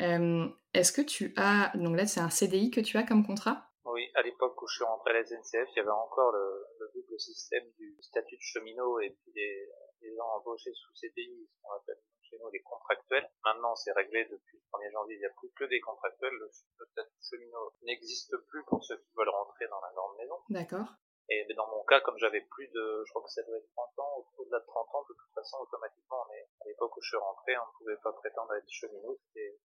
Euh, 0.02 0.48
est-ce 0.74 0.92
que 0.92 1.02
tu 1.02 1.32
as... 1.36 1.72
Donc 1.76 1.96
là, 1.96 2.06
c'est 2.06 2.20
un 2.20 2.30
CDI 2.30 2.70
que 2.70 2.80
tu 2.80 2.96
as 2.96 3.04
comme 3.04 3.26
contrat? 3.26 3.67
Oui, 3.92 4.10
à 4.14 4.22
l'époque 4.22 4.60
où 4.60 4.66
je 4.66 4.76
suis 4.76 4.84
rentré 4.84 5.10
à 5.10 5.14
la 5.14 5.24
SNCF, 5.24 5.68
il 5.72 5.76
y 5.76 5.80
avait 5.80 5.90
encore 5.90 6.32
le, 6.32 6.66
le 6.80 6.90
double 6.94 7.18
système 7.18 7.64
du 7.78 7.96
statut 8.00 8.36
de 8.36 8.42
cheminot 8.42 9.00
et 9.00 9.10
puis 9.10 9.32
des, 9.32 9.68
des 10.00 10.14
gens 10.16 10.28
embauchés 10.36 10.72
sous 10.74 10.94
CDI, 10.94 11.48
ce 11.50 11.62
qu'on 11.62 11.74
appelle 11.74 12.00
chez 12.22 12.38
nous 12.38 12.50
les 12.50 12.62
contractuels. 12.62 13.28
Maintenant, 13.44 13.74
c'est 13.76 13.92
réglé 13.92 14.24
depuis 14.26 14.58
le 14.58 14.78
1er 14.78 14.92
janvier, 14.92 15.16
il 15.16 15.20
n'y 15.20 15.26
a 15.26 15.34
plus 15.36 15.50
que 15.52 15.64
des 15.64 15.80
contractuels. 15.80 16.32
Le, 16.32 16.46
le 16.46 16.86
statut 16.86 17.16
de 17.16 17.22
cheminot 17.22 17.72
n'existe 17.82 18.36
plus 18.48 18.64
pour 18.64 18.84
ceux 18.84 18.98
qui 18.98 19.10
veulent 19.16 19.30
rentrer 19.30 19.66
dans 19.68 19.80
la 19.80 19.92
grande 19.94 20.16
maison. 20.18 20.38
D'accord. 20.50 20.88
Et 21.30 21.46
dans 21.54 21.68
mon 21.68 21.84
cas, 21.84 22.00
comme 22.00 22.16
j'avais 22.16 22.40
plus 22.40 22.68
de, 22.68 23.02
je 23.04 23.10
crois 23.12 23.22
que 23.22 23.28
ça 23.30 23.42
devait 23.42 23.58
être 23.58 23.70
30 23.76 23.98
ans, 23.98 24.26
au-delà 24.38 24.60
de 24.60 24.64
30 24.64 24.94
ans, 24.94 25.04
de 25.08 25.14
toute 25.14 25.34
façon, 25.34 25.58
automatiquement, 25.60 26.24
on 26.26 26.32
est, 26.32 26.48
à 26.62 26.64
l'époque 26.64 26.96
où 26.96 27.02
je 27.02 27.08
suis 27.08 27.18
rentré, 27.18 27.52
on 27.58 27.66
ne 27.68 27.76
pouvait 27.76 28.00
pas 28.02 28.12
prétendre 28.12 28.54
être 28.54 28.68
cheminot, 28.68 29.18
c'était 29.28 29.60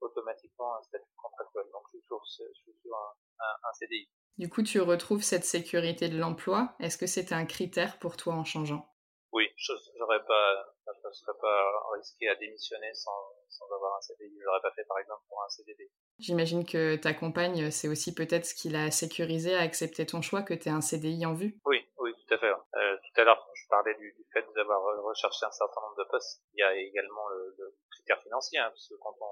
automatiquement 0.00 0.76
un 0.76 0.82
statut 0.82 1.14
contractuel. 1.16 1.64
Donc 1.72 1.82
je 1.92 1.98
suis 1.98 2.06
sur, 2.06 2.20
je 2.24 2.60
suis 2.60 2.74
sur 2.82 2.94
un, 2.94 3.44
un, 3.44 3.68
un, 3.68 3.72
CDI. 3.74 4.08
Du 4.38 4.48
coup, 4.48 4.62
tu 4.62 4.80
retrouves 4.80 5.22
cette 5.22 5.44
sécurité 5.44 6.08
de 6.08 6.18
l'emploi. 6.18 6.74
Est-ce 6.80 6.98
que 6.98 7.06
c'était 7.06 7.34
un 7.34 7.46
critère 7.46 7.98
pour 7.98 8.16
toi 8.16 8.34
en 8.34 8.44
changeant? 8.44 8.86
Oui, 9.32 9.48
je 9.56 9.72
n'aurais 9.98 10.24
pas, 10.24 10.74
je 10.86 11.12
serais 11.12 11.38
pas 11.40 11.72
risqué 11.94 12.28
à 12.28 12.36
démissionner 12.36 12.92
sans, 12.94 13.34
sans 13.48 13.66
avoir 13.66 13.96
un 13.96 14.00
CDI. 14.00 14.32
Je 14.38 14.44
l'aurais 14.44 14.62
pas 14.62 14.72
fait 14.72 14.84
par 14.84 14.98
exemple 14.98 15.22
pour 15.28 15.42
un 15.42 15.48
CDD. 15.48 15.90
J'imagine 16.18 16.64
que 16.64 16.96
ta 16.96 17.12
compagne, 17.12 17.70
c'est 17.70 17.88
aussi 17.88 18.14
peut-être 18.14 18.46
ce 18.46 18.54
qui 18.54 18.68
l'a 18.68 18.90
sécurisé 18.90 19.54
à 19.54 19.60
accepter 19.60 20.06
ton 20.06 20.22
choix, 20.22 20.42
que 20.42 20.54
tu 20.54 20.68
aies 20.68 20.72
un 20.72 20.80
CDI 20.80 21.26
en 21.26 21.34
vue? 21.34 21.60
Oui, 21.66 21.84
oui, 21.98 22.12
tout 22.26 22.34
à 22.34 22.38
fait. 22.38 22.48
Euh, 22.48 22.96
tout 22.96 23.20
à 23.20 23.24
l'heure, 23.24 23.46
je 23.54 23.68
parlais 23.68 23.94
du, 23.96 24.12
du 24.12 24.24
fait 24.32 24.46
d'avoir 24.54 24.80
recherché 25.04 25.44
un 25.44 25.52
certain 25.52 25.80
nombre 25.82 25.96
de 25.98 26.08
postes. 26.10 26.42
Il 26.54 26.60
y 26.60 26.62
a 26.62 26.74
également 26.74 27.28
le, 27.28 27.54
le 27.58 27.76
critère 27.90 28.22
financier, 28.22 28.58
hein, 28.58 28.70
parce 28.70 28.88
que 28.88 28.94
quand 28.94 29.16
on, 29.20 29.26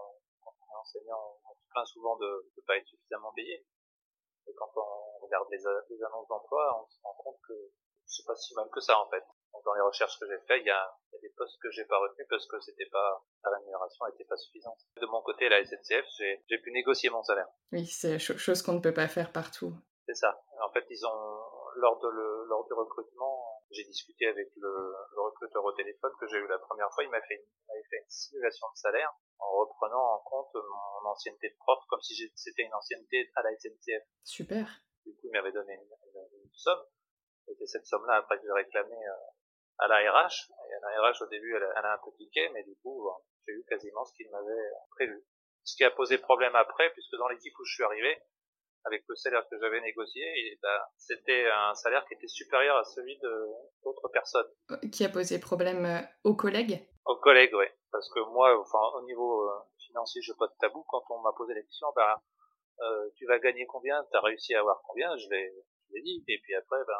enseignant, 0.74 1.38
on 1.44 1.54
se 1.54 1.64
plaint 1.70 1.86
souvent 1.86 2.16
de 2.16 2.50
ne 2.56 2.62
pas 2.62 2.76
être 2.76 2.86
suffisamment 2.86 3.32
payé. 3.32 3.66
Et 4.46 4.54
quand 4.54 4.70
on 4.76 5.24
regarde 5.24 5.48
les, 5.50 5.58
les 5.58 6.02
annonces 6.04 6.28
d'emploi, 6.28 6.82
on 6.82 6.88
se 6.88 6.98
rend 7.02 7.14
compte 7.14 7.40
que 7.48 7.54
c'est 8.06 8.26
pas 8.26 8.36
si 8.36 8.54
mal 8.54 8.68
que 8.70 8.80
ça 8.80 8.98
en 8.98 9.08
fait 9.08 9.24
dans 9.64 9.74
les 9.74 9.80
recherches 9.80 10.18
que 10.18 10.26
j'ai 10.26 10.38
faites, 10.46 10.62
il 10.62 10.66
y 10.66 10.70
a, 10.70 10.96
des 11.22 11.30
postes 11.36 11.58
que 11.60 11.70
j'ai 11.70 11.84
pas 11.84 11.98
retenus 11.98 12.26
parce 12.28 12.46
que 12.46 12.60
c'était 12.60 12.88
pas 12.90 13.24
la 13.44 13.50
rémunération 13.56 14.06
n'était 14.06 14.24
pas 14.24 14.36
suffisante. 14.36 14.78
De 15.00 15.06
mon 15.06 15.22
côté, 15.22 15.48
la 15.48 15.64
SNCF, 15.64 16.04
j'ai 16.18 16.58
pu 16.58 16.72
négocier 16.72 17.10
mon 17.10 17.22
salaire. 17.22 17.48
Oui, 17.72 17.86
c'est 17.86 18.18
chose 18.18 18.62
qu'on 18.62 18.74
ne 18.74 18.80
peut 18.80 18.94
pas 18.94 19.08
faire 19.08 19.32
partout. 19.32 19.72
C'est 20.06 20.14
ça. 20.14 20.42
En 20.62 20.70
fait, 20.72 20.84
ils 20.90 21.06
ont 21.06 21.40
lors 21.76 21.98
de 22.00 22.08
le 22.08 22.44
lors 22.48 22.66
du 22.66 22.72
recrutement, 22.72 23.53
j'ai 23.74 23.84
discuté 23.84 24.26
avec 24.26 24.48
le, 24.56 24.70
le, 24.70 25.20
recruteur 25.20 25.64
au 25.64 25.72
téléphone 25.72 26.12
que 26.20 26.26
j'ai 26.28 26.38
eu 26.38 26.46
la 26.46 26.58
première 26.58 26.90
fois. 26.92 27.04
Il 27.04 27.10
m'a 27.10 27.20
fait, 27.22 27.34
une, 27.34 27.82
fait 27.90 27.98
une 27.98 28.10
simulation 28.10 28.66
de 28.72 28.78
salaire 28.78 29.12
en 29.38 29.50
reprenant 29.50 30.14
en 30.14 30.18
compte 30.20 30.54
mon 30.54 31.10
ancienneté 31.10 31.50
de 31.50 31.56
prof 31.58 31.78
comme 31.88 32.00
si 32.00 32.14
c'était 32.34 32.62
une 32.62 32.74
ancienneté 32.74 33.30
à 33.34 33.42
la 33.42 33.50
SNCF. 33.56 34.02
Super. 34.22 34.66
Du 35.04 35.12
coup, 35.14 35.26
il 35.26 35.32
m'avait 35.32 35.52
donné 35.52 35.74
une, 35.74 35.82
une, 35.82 36.50
somme. 36.52 36.84
Et 37.48 37.66
cette 37.66 37.86
somme-là, 37.86 38.16
après, 38.16 38.40
j'ai 38.42 38.50
réclamé 38.52 38.96
euh, 38.96 39.78
à 39.78 39.88
la 39.88 39.96
RH. 40.10 40.50
Et 40.50 40.80
la 40.80 41.02
RH, 41.02 41.22
au 41.22 41.26
début, 41.26 41.54
elle, 41.56 41.68
elle, 41.76 41.84
a 41.84 41.94
un 41.94 41.98
peu 41.98 42.12
piqué, 42.16 42.48
mais 42.50 42.62
du 42.62 42.74
coup, 42.76 43.10
j'ai 43.46 43.52
eu 43.52 43.64
quasiment 43.68 44.04
ce 44.04 44.14
qu'il 44.14 44.30
m'avait 44.30 44.70
prévu. 44.90 45.24
Ce 45.64 45.76
qui 45.76 45.84
a 45.84 45.90
posé 45.90 46.18
problème 46.18 46.54
après, 46.54 46.90
puisque 46.92 47.16
dans 47.16 47.28
l'équipe 47.28 47.52
où 47.58 47.64
je 47.64 47.74
suis 47.74 47.84
arrivé, 47.84 48.22
avec 48.84 49.04
le 49.08 49.14
salaire 49.16 49.46
que 49.48 49.58
j'avais 49.58 49.80
négocié, 49.80 50.22
et 50.22 50.58
ben, 50.62 50.78
c'était 50.96 51.46
un 51.50 51.74
salaire 51.74 52.04
qui 52.06 52.14
était 52.14 52.28
supérieur 52.28 52.76
à 52.76 52.84
celui 52.84 53.18
de 53.18 53.46
d'autres 53.82 54.08
personnes. 54.08 54.48
Qui 54.92 55.04
a 55.04 55.08
posé 55.08 55.40
problème 55.40 55.84
euh, 55.84 56.00
aux 56.24 56.34
collègues? 56.34 56.86
Aux 57.06 57.16
collègues, 57.16 57.54
oui. 57.54 57.66
Parce 57.90 58.08
que 58.10 58.20
moi, 58.32 58.58
enfin, 58.58 58.98
au 58.98 59.02
niveau 59.04 59.48
euh, 59.48 59.58
financier, 59.78 60.20
je 60.22 60.32
pas 60.32 60.46
de 60.46 60.54
tabou. 60.60 60.84
Quand 60.88 61.02
on 61.10 61.20
m'a 61.20 61.32
posé 61.36 61.54
la 61.54 61.62
question, 61.62 61.88
ben, 61.94 62.14
euh, 62.80 63.10
tu 63.16 63.26
vas 63.26 63.38
gagner 63.38 63.66
combien? 63.66 64.04
Tu 64.10 64.16
as 64.16 64.20
réussi 64.20 64.54
à 64.54 64.60
avoir 64.60 64.80
combien? 64.86 65.16
Je 65.16 65.28
l'ai 65.28 66.02
dit. 66.02 66.24
Et 66.28 66.38
puis 66.42 66.54
après, 66.54 66.78
ben, 66.86 66.98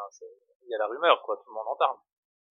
il 0.63 0.69
y 0.69 0.75
a 0.75 0.77
la 0.77 0.87
rumeur, 0.87 1.21
quoi. 1.23 1.37
Tout 1.37 1.49
le 1.49 1.55
monde 1.55 1.67
en 1.67 1.75
parle. 1.75 1.97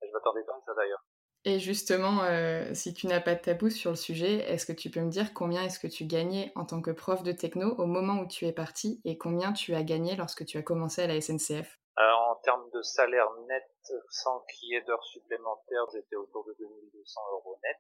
Je 0.03 0.11
m'attendais 0.13 0.45
pas 0.45 0.53
à 0.53 0.61
ça 0.67 0.75
d'ailleurs. 0.75 1.03
Et 1.47 1.61
justement, 1.61 2.23
euh, 2.23 2.73
si 2.73 2.95
tu 2.95 3.07
n'as 3.07 3.21
pas 3.21 3.35
de 3.35 3.41
tabou 3.41 3.69
sur 3.69 3.91
le 3.91 3.97
sujet, 3.97 4.39
est-ce 4.51 4.65
que 4.65 4.73
tu 4.73 4.91
peux 4.91 5.01
me 5.01 5.11
dire 5.11 5.35
combien 5.35 5.63
est-ce 5.63 5.79
que 5.79 5.87
tu 5.87 6.07
gagnais 6.07 6.51
en 6.55 6.65
tant 6.65 6.81
que 6.81 6.91
prof 6.91 7.23
de 7.23 7.33
techno 7.33 7.75
au 7.77 7.85
moment 7.85 8.21
où 8.21 8.27
tu 8.27 8.47
es 8.47 8.53
parti 8.53 9.03
et 9.05 9.19
combien 9.19 9.53
tu 9.53 9.75
as 9.75 9.83
gagné 9.83 10.17
lorsque 10.17 10.47
tu 10.47 10.57
as 10.57 10.63
commencé 10.63 11.03
à 11.03 11.07
la 11.07 11.21
SNCF 11.21 11.79
Alors, 11.97 12.31
En 12.31 12.37
termes 12.37 12.71
de 12.71 12.81
salaire 12.81 13.29
net, 13.47 13.69
sans 14.09 14.41
qu'il 14.41 14.71
y 14.71 14.75
ait 14.75 14.85
d'heures 14.85 15.05
supplémentaires, 15.05 15.85
j'étais 15.93 16.17
autour 16.17 16.47
de 16.47 16.57
2200 16.59 17.21
euros 17.33 17.59
net. 17.63 17.77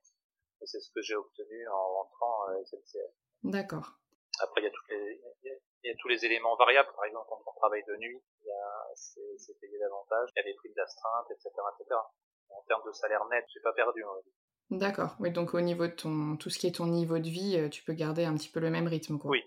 Et 0.60 0.66
c'est 0.66 0.80
ce 0.80 0.90
que 0.90 1.00
j'ai 1.00 1.16
obtenu 1.16 1.66
en 1.68 1.88
rentrant 1.94 2.44
à 2.48 2.52
la 2.52 2.64
SNCF. 2.66 3.14
D'accord. 3.44 3.92
Après, 4.40 4.60
il 4.60 4.64
y 4.64 4.66
a 4.66 4.70
toutes 4.70 4.90
les, 4.90 5.20
il 5.84 5.90
y 5.90 5.90
a 5.90 5.96
tous 6.00 6.08
les 6.08 6.22
éléments 6.26 6.56
variables. 6.56 6.90
Par 6.94 7.04
exemple, 7.06 7.26
quand 7.30 7.40
on 7.46 7.58
travaille 7.60 7.84
de 7.88 7.96
nuit, 7.96 8.22
c'est 8.94 9.58
payé 9.58 9.78
davantage. 9.78 10.28
Il 10.36 10.40
y 10.40 10.42
a 10.42 10.52
des 10.52 10.54
primes 10.54 10.74
d'astreinte, 10.76 11.30
etc., 11.30 11.48
etc. 11.80 11.96
En 12.56 12.62
termes 12.66 12.82
de 12.86 12.92
salaire 12.92 13.24
net, 13.30 13.44
j'ai 13.52 13.60
pas 13.60 13.72
perdu. 13.72 14.02
D'accord. 14.70 15.16
Oui, 15.20 15.30
donc 15.30 15.54
au 15.54 15.60
niveau 15.60 15.86
de 15.86 15.92
ton, 15.92 16.36
tout 16.36 16.50
ce 16.50 16.58
qui 16.58 16.66
est 16.66 16.76
ton 16.76 16.86
niveau 16.86 17.18
de 17.18 17.28
vie, 17.28 17.56
euh, 17.56 17.68
tu 17.68 17.84
peux 17.84 17.92
garder 17.92 18.24
un 18.24 18.34
petit 18.34 18.48
peu 18.48 18.60
le 18.60 18.70
même 18.70 18.86
rythme, 18.86 19.18
quoi. 19.18 19.30
Oui. 19.30 19.42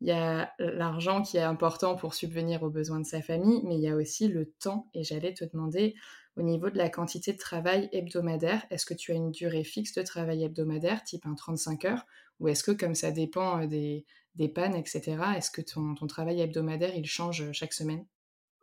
Il 0.00 0.06
y 0.06 0.12
a 0.12 0.52
l'argent 0.60 1.22
qui 1.22 1.38
est 1.38 1.42
important 1.42 1.96
pour 1.96 2.14
subvenir 2.14 2.62
aux 2.62 2.70
besoins 2.70 3.00
de 3.00 3.06
sa 3.06 3.20
famille, 3.20 3.62
mais 3.64 3.74
il 3.74 3.80
y 3.80 3.88
a 3.88 3.96
aussi 3.96 4.28
le 4.28 4.46
temps. 4.46 4.88
Et 4.94 5.02
j'allais 5.02 5.34
te 5.34 5.44
demander, 5.44 5.96
au 6.36 6.42
niveau 6.42 6.70
de 6.70 6.78
la 6.78 6.88
quantité 6.88 7.32
de 7.32 7.38
travail 7.38 7.88
hebdomadaire, 7.90 8.64
est-ce 8.70 8.86
que 8.86 8.94
tu 8.94 9.10
as 9.10 9.16
une 9.16 9.32
durée 9.32 9.64
fixe 9.64 9.94
de 9.94 10.02
travail 10.02 10.44
hebdomadaire, 10.44 11.02
type 11.02 11.26
un 11.26 11.34
35 11.34 11.84
heures, 11.84 12.06
ou 12.38 12.46
est-ce 12.46 12.62
que 12.62 12.70
comme 12.70 12.94
ça 12.94 13.10
dépend 13.10 13.62
euh, 13.62 13.66
des, 13.66 14.06
des 14.36 14.48
pannes, 14.48 14.76
etc., 14.76 15.16
est-ce 15.36 15.50
que 15.50 15.62
ton, 15.62 15.96
ton 15.96 16.06
travail 16.06 16.40
hebdomadaire, 16.40 16.94
il 16.94 17.06
change 17.06 17.42
euh, 17.42 17.52
chaque 17.52 17.72
semaine? 17.72 18.06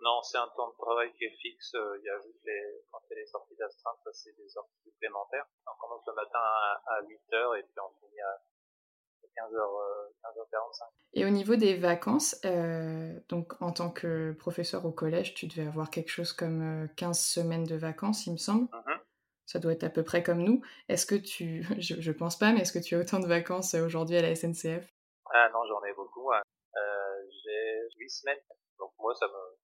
Non, 0.06 0.22
c'est 0.22 0.38
un 0.38 0.48
temps 0.56 0.70
de 0.70 0.78
travail 0.78 1.12
qui 1.18 1.26
est 1.26 1.36
fixe. 1.42 1.74
Euh, 1.74 1.98
il 2.00 2.06
y 2.06 2.10
a 2.10 2.18
juste 2.22 2.40
les, 2.46 2.62
quand 2.92 3.00
a 3.00 3.16
les 3.16 3.26
sorties 3.26 3.56
d'astreinte, 3.58 3.98
c'est 4.14 4.36
des 4.38 4.58
heures 4.58 4.70
supplémentaires. 4.84 5.48
On 5.66 5.76
commence 5.82 6.04
le 6.06 6.14
matin 6.14 6.40
à, 6.40 7.02
8h 7.02 7.60
et 7.60 7.64
puis 7.64 7.80
on 7.80 7.90
finit 8.00 8.22
à 8.22 8.40
15h, 9.36 9.58
15h45. 10.24 10.84
Et 11.14 11.26
au 11.26 11.30
niveau 11.30 11.56
des 11.56 11.76
vacances, 11.76 12.40
euh, 12.46 13.20
donc 13.30 13.60
en 13.62 13.72
tant 13.72 13.90
que 13.90 14.34
professeur 14.34 14.86
au 14.86 14.92
collège, 14.92 15.34
tu 15.34 15.48
devais 15.48 15.68
avoir 15.68 15.90
quelque 15.90 16.10
chose 16.10 16.34
comme 16.34 16.88
15 16.96 17.20
semaines 17.20 17.66
de 17.66 17.76
vacances, 17.76 18.28
il 18.28 18.34
me 18.34 18.38
semble. 18.38 18.66
Mm-hmm. 18.66 19.00
Ça 19.48 19.60
doit 19.60 19.74
être 19.74 19.84
à 19.84 19.90
peu 19.90 20.04
près 20.04 20.24
comme 20.24 20.44
nous. 20.44 20.62
Est-ce 20.88 21.06
que 21.08 21.16
tu, 21.16 21.64
je, 21.80 22.00
je 22.00 22.12
pense 22.12 22.38
pas, 22.38 22.54
mais 22.54 22.62
est-ce 22.62 22.72
que 22.72 22.84
tu 22.84 22.96
as 22.96 23.00
autant 23.00 23.20
de 23.20 23.28
vacances 23.28 23.74
aujourd'hui 23.74 24.18
à 24.18 24.22
la 24.22 24.36
SNCF 24.36 24.96
ah 25.34 25.50
non, 25.50 25.66
j'en 25.68 25.84
ai 25.84 25.94
beaucoup. 25.94 26.32
Hein. 26.32 26.42
Euh, 26.78 27.30
j'ai 27.44 27.90
8 27.98 28.10
semaines, 28.10 28.40
donc 28.80 28.92
moi 29.00 29.14
ça 29.16 29.28
me 29.28 29.55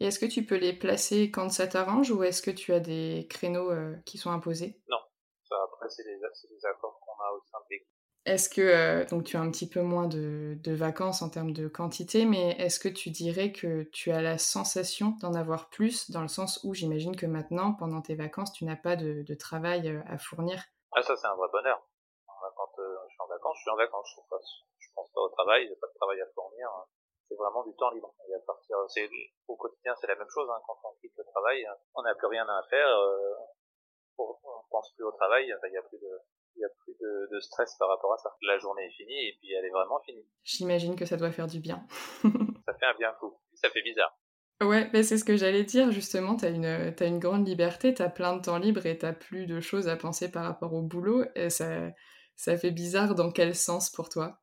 Et 0.00 0.06
est-ce 0.06 0.18
que 0.20 0.26
tu 0.26 0.44
peux 0.44 0.56
les 0.56 0.72
placer 0.72 1.30
quand 1.30 1.48
ça 1.48 1.66
t'arrange 1.66 2.10
ou 2.10 2.22
est-ce 2.22 2.40
que 2.40 2.52
tu 2.52 2.72
as 2.72 2.80
des 2.80 3.26
créneaux 3.28 3.70
euh, 3.70 3.96
qui 4.06 4.16
sont 4.16 4.30
imposés? 4.30 4.80
Non, 4.88 4.98
ça, 5.48 5.56
après 5.64 5.88
c'est 5.88 6.04
des, 6.04 6.16
des, 6.16 6.66
accords 6.66 7.00
qu'on 7.00 7.24
a 7.24 7.32
au 7.32 7.40
sein 7.50 7.58
de 7.58 7.74
l'équipe. 7.74 7.88
Est-ce 8.24 8.48
que, 8.48 8.60
euh, 8.60 9.04
donc 9.06 9.24
tu 9.24 9.36
as 9.36 9.40
un 9.40 9.50
petit 9.50 9.68
peu 9.68 9.80
moins 9.80 10.06
de, 10.06 10.56
de, 10.62 10.72
vacances 10.72 11.22
en 11.22 11.30
termes 11.30 11.52
de 11.52 11.66
quantité, 11.66 12.26
mais 12.26 12.50
est-ce 12.58 12.78
que 12.78 12.88
tu 12.88 13.10
dirais 13.10 13.52
que 13.52 13.84
tu 13.84 14.12
as 14.12 14.22
la 14.22 14.38
sensation 14.38 15.16
d'en 15.20 15.34
avoir 15.34 15.68
plus, 15.68 16.10
dans 16.10 16.22
le 16.22 16.28
sens 16.28 16.60
où 16.62 16.74
j'imagine 16.74 17.16
que 17.16 17.26
maintenant, 17.26 17.72
pendant 17.72 18.02
tes 18.02 18.14
vacances, 18.14 18.52
tu 18.52 18.66
n'as 18.66 18.76
pas 18.76 18.94
de, 18.94 19.22
de, 19.22 19.34
travail 19.34 19.88
à 20.06 20.18
fournir? 20.18 20.62
Ah 20.92 21.02
ça 21.02 21.16
c'est 21.16 21.26
un 21.26 21.34
vrai 21.34 21.48
bonheur. 21.50 21.82
Quand 22.26 22.70
je 22.76 23.12
suis 23.12 23.20
en 23.20 23.26
vacances, 23.26 23.56
je 23.56 23.62
suis 23.62 23.70
en 23.70 23.76
vacances, 23.76 24.16
je 24.78 24.88
pense 24.94 25.10
pas 25.10 25.20
au 25.22 25.28
travail, 25.30 25.66
j'ai 25.66 25.76
pas 25.76 25.88
de 25.88 25.94
travail 25.94 26.20
à 26.20 26.26
fournir. 26.34 26.68
C'est 27.28 27.36
vraiment 27.36 27.64
du 27.64 27.74
temps 27.76 27.90
libre. 27.90 28.14
Et 28.28 28.34
à 28.34 28.40
partir, 28.40 28.76
c'est, 28.88 29.08
au 29.46 29.56
quotidien, 29.56 29.94
c'est 30.00 30.06
la 30.06 30.16
même 30.16 30.30
chose. 30.30 30.48
Hein. 30.50 30.60
Quand 30.66 30.78
on 30.84 30.94
quitte 31.00 31.12
le 31.16 31.24
travail, 31.24 31.66
on 31.94 32.02
n'a 32.02 32.14
plus 32.14 32.26
rien 32.26 32.46
à 32.48 32.62
faire. 32.70 32.88
Euh, 32.88 33.34
on 34.18 34.34
pense 34.70 34.92
plus 34.94 35.04
au 35.04 35.12
travail. 35.12 35.44
Il 35.44 35.70
n'y 35.70 35.76
a 35.76 35.82
plus 35.82 35.98
de, 35.98 36.08
il 36.56 36.62
y 36.62 36.64
a 36.64 36.68
plus 36.80 36.94
de, 37.00 37.28
de, 37.34 37.40
stress 37.40 37.76
par 37.78 37.88
rapport 37.88 38.12
à 38.12 38.18
ça. 38.18 38.34
La 38.42 38.58
journée 38.58 38.86
est 38.86 38.96
finie 38.96 39.28
et 39.28 39.36
puis 39.38 39.52
elle 39.52 39.64
est 39.64 39.70
vraiment 39.70 40.00
finie. 40.00 40.26
J'imagine 40.42 40.96
que 40.96 41.06
ça 41.06 41.16
doit 41.16 41.30
faire 41.30 41.46
du 41.46 41.60
bien. 41.60 41.86
ça 42.66 42.74
fait 42.74 42.86
un 42.86 42.94
bien 42.98 43.14
fou. 43.20 43.38
Ça 43.54 43.70
fait 43.70 43.82
bizarre. 43.82 44.16
Ouais, 44.60 44.90
ben 44.90 45.04
c'est 45.04 45.18
ce 45.18 45.24
que 45.24 45.36
j'allais 45.36 45.62
dire 45.62 45.92
justement. 45.92 46.34
T'as 46.34 46.50
une, 46.50 46.66
as 46.66 47.04
une 47.04 47.20
grande 47.20 47.46
liberté, 47.46 47.94
t'as 47.94 48.08
plein 48.08 48.36
de 48.36 48.42
temps 48.42 48.58
libre 48.58 48.84
et 48.86 48.98
t'as 48.98 49.12
plus 49.12 49.46
de 49.46 49.60
choses 49.60 49.86
à 49.88 49.96
penser 49.96 50.32
par 50.32 50.44
rapport 50.44 50.74
au 50.74 50.82
boulot. 50.82 51.24
Et 51.36 51.48
ça, 51.48 51.90
ça 52.34 52.56
fait 52.56 52.72
bizarre 52.72 53.14
dans 53.14 53.30
quel 53.30 53.54
sens 53.54 53.88
pour 53.88 54.08
toi? 54.08 54.40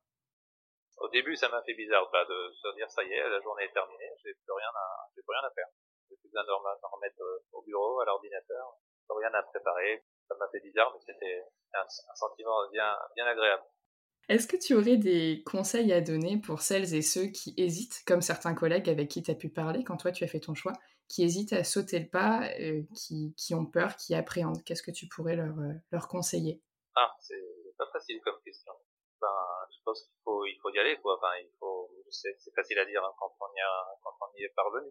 Au 0.98 1.08
début, 1.08 1.36
ça 1.36 1.48
m'a 1.48 1.62
fait 1.62 1.74
bizarre 1.74 2.08
bah, 2.12 2.24
de 2.24 2.52
se 2.52 2.74
dire 2.76 2.90
ça 2.90 3.04
y 3.04 3.12
est, 3.12 3.28
la 3.28 3.40
journée 3.40 3.64
est 3.64 3.72
terminée, 3.72 4.10
j'ai 4.24 4.32
plus 4.34 4.52
rien 4.52 4.72
à, 4.74 5.08
j'ai 5.14 5.22
plus 5.22 5.32
rien 5.32 5.46
à 5.46 5.52
faire. 5.52 5.68
J'ai 6.08 6.16
plus 6.16 6.28
besoin 6.28 6.44
de 6.44 6.48
me 6.48 6.88
remettre 6.88 7.20
euh, 7.20 7.38
au 7.52 7.62
bureau, 7.62 8.00
à 8.00 8.04
l'ordinateur, 8.04 8.78
rien 9.10 9.32
à 9.34 9.42
préparer. 9.42 10.04
Ça 10.28 10.34
m'a 10.38 10.48
fait 10.50 10.60
bizarre, 10.60 10.92
mais 10.94 11.00
c'était 11.06 11.42
un, 11.74 11.80
un, 11.80 12.14
sentiment 12.14 12.68
bien, 12.72 12.96
bien 13.14 13.26
agréable. 13.26 13.62
Est-ce 14.28 14.48
que 14.48 14.56
tu 14.56 14.74
aurais 14.74 14.96
des 14.96 15.42
conseils 15.46 15.92
à 15.92 16.00
donner 16.00 16.40
pour 16.40 16.60
celles 16.60 16.94
et 16.94 17.02
ceux 17.02 17.26
qui 17.26 17.54
hésitent, 17.56 18.02
comme 18.06 18.22
certains 18.22 18.54
collègues 18.54 18.90
avec 18.90 19.08
qui 19.08 19.22
tu 19.22 19.30
as 19.30 19.36
pu 19.36 19.48
parler 19.48 19.84
quand 19.84 19.96
toi 19.96 20.10
tu 20.10 20.24
as 20.24 20.28
fait 20.28 20.40
ton 20.40 20.54
choix, 20.54 20.72
qui 21.08 21.22
hésitent 21.22 21.52
à 21.52 21.62
sauter 21.62 22.00
le 22.00 22.08
pas, 22.08 22.50
euh, 22.58 22.82
qui, 22.96 23.34
qui, 23.36 23.54
ont 23.54 23.66
peur, 23.66 23.94
qui 23.96 24.14
appréhendent? 24.14 24.64
Qu'est-ce 24.64 24.82
que 24.82 24.90
tu 24.90 25.06
pourrais 25.06 25.36
leur, 25.36 25.56
euh, 25.58 25.74
leur 25.92 26.08
conseiller? 26.08 26.60
Ah, 26.96 27.14
c'est 27.20 27.40
pas 27.78 27.88
facile 27.92 28.20
comme 28.24 28.40
question 28.44 28.72
je 29.22 29.82
pense 29.84 30.02
qu'il 30.02 30.18
faut, 30.24 30.44
il 30.44 30.58
faut 30.62 30.70
y 30.70 30.78
aller, 30.78 30.96
quoi. 31.02 31.16
Enfin, 31.16 31.32
il 31.40 31.50
faut, 31.58 31.90
c'est, 32.10 32.36
facile 32.54 32.78
à 32.78 32.84
dire 32.84 33.02
hein, 33.04 33.12
quand, 33.18 33.32
on 33.40 33.54
y 33.56 33.60
a, 33.60 33.98
quand 34.02 34.10
on 34.20 34.38
y 34.38 34.44
est 34.44 34.52
parvenu. 34.54 34.90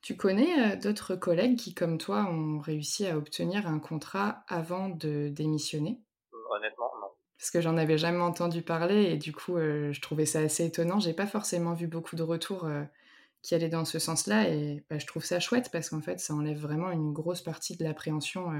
Tu 0.00 0.16
connais 0.16 0.72
euh, 0.72 0.76
d'autres 0.76 1.16
collègues 1.16 1.58
qui, 1.58 1.74
comme 1.74 1.98
toi, 1.98 2.26
ont 2.30 2.58
réussi 2.58 3.06
à 3.06 3.16
obtenir 3.16 3.66
un 3.66 3.80
contrat 3.80 4.44
avant 4.48 4.88
de 4.88 5.28
démissionner? 5.28 6.00
Honnêtement, 6.50 6.90
non. 7.00 7.08
Parce 7.38 7.50
que 7.50 7.60
j'en 7.60 7.76
avais 7.76 7.98
jamais 7.98 8.20
entendu 8.20 8.62
parler 8.62 9.04
et 9.04 9.16
du 9.16 9.32
coup, 9.32 9.56
euh, 9.56 9.92
je 9.92 10.00
trouvais 10.00 10.26
ça 10.26 10.40
assez 10.40 10.64
étonnant. 10.64 11.00
J'ai 11.00 11.14
pas 11.14 11.26
forcément 11.26 11.74
vu 11.74 11.86
beaucoup 11.86 12.16
de 12.16 12.22
retours 12.22 12.64
euh, 12.64 12.84
qui 13.42 13.54
allaient 13.54 13.68
dans 13.68 13.84
ce 13.84 13.98
sens-là 13.98 14.48
et 14.48 14.84
bah, 14.90 14.98
je 14.98 15.06
trouve 15.06 15.24
ça 15.24 15.40
chouette 15.40 15.70
parce 15.70 15.90
qu'en 15.90 16.00
fait, 16.00 16.18
ça 16.20 16.34
enlève 16.34 16.58
vraiment 16.58 16.90
une 16.90 17.12
grosse 17.12 17.42
partie 17.42 17.76
de 17.76 17.84
l'appréhension 17.84 18.50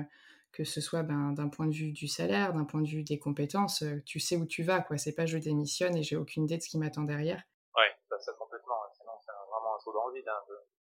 que 0.52 0.64
ce 0.64 0.80
soit 0.80 1.02
ben, 1.02 1.32
d'un 1.32 1.48
point 1.48 1.66
de 1.66 1.74
vue 1.74 1.92
du 1.92 2.08
salaire, 2.08 2.52
d'un 2.52 2.64
point 2.64 2.80
de 2.80 2.88
vue 2.88 3.04
des 3.04 3.18
compétences, 3.18 3.82
euh, 3.82 4.02
tu 4.04 4.20
sais 4.20 4.36
où 4.36 4.46
tu 4.46 4.62
vas, 4.62 4.80
quoi. 4.80 4.98
C'est 4.98 5.14
pas 5.14 5.26
je 5.26 5.38
démissionne 5.38 5.96
et 5.96 6.02
j'ai 6.02 6.16
aucune 6.16 6.44
idée 6.44 6.56
de 6.56 6.62
ce 6.62 6.68
qui 6.68 6.78
m'attend 6.78 7.02
derrière. 7.02 7.42
Ouais, 7.76 7.90
ça, 8.18 8.32
complètement. 8.34 8.80
Sinon, 8.94 9.12
c'est 9.24 9.32
vraiment 9.32 9.76
un 9.76 9.78
saut 9.80 9.92
dans 9.92 10.08
le 10.08 10.14
vide 10.14 10.28
hein, 10.28 10.42
de, 10.48 10.56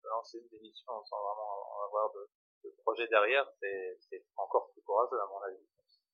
lancer 0.09 0.39
une 0.39 0.47
démission 0.49 0.91
sans 1.05 1.21
vraiment 1.21 1.83
avoir 1.85 2.11
de, 2.13 2.29
le 2.63 2.71
projet 2.83 3.07
derrière, 3.07 3.45
c'est 3.61 4.25
encore 4.37 4.71
plus 4.71 4.81
courageux 4.81 5.19
à 5.21 5.27
mon 5.27 5.41
avis. 5.41 5.63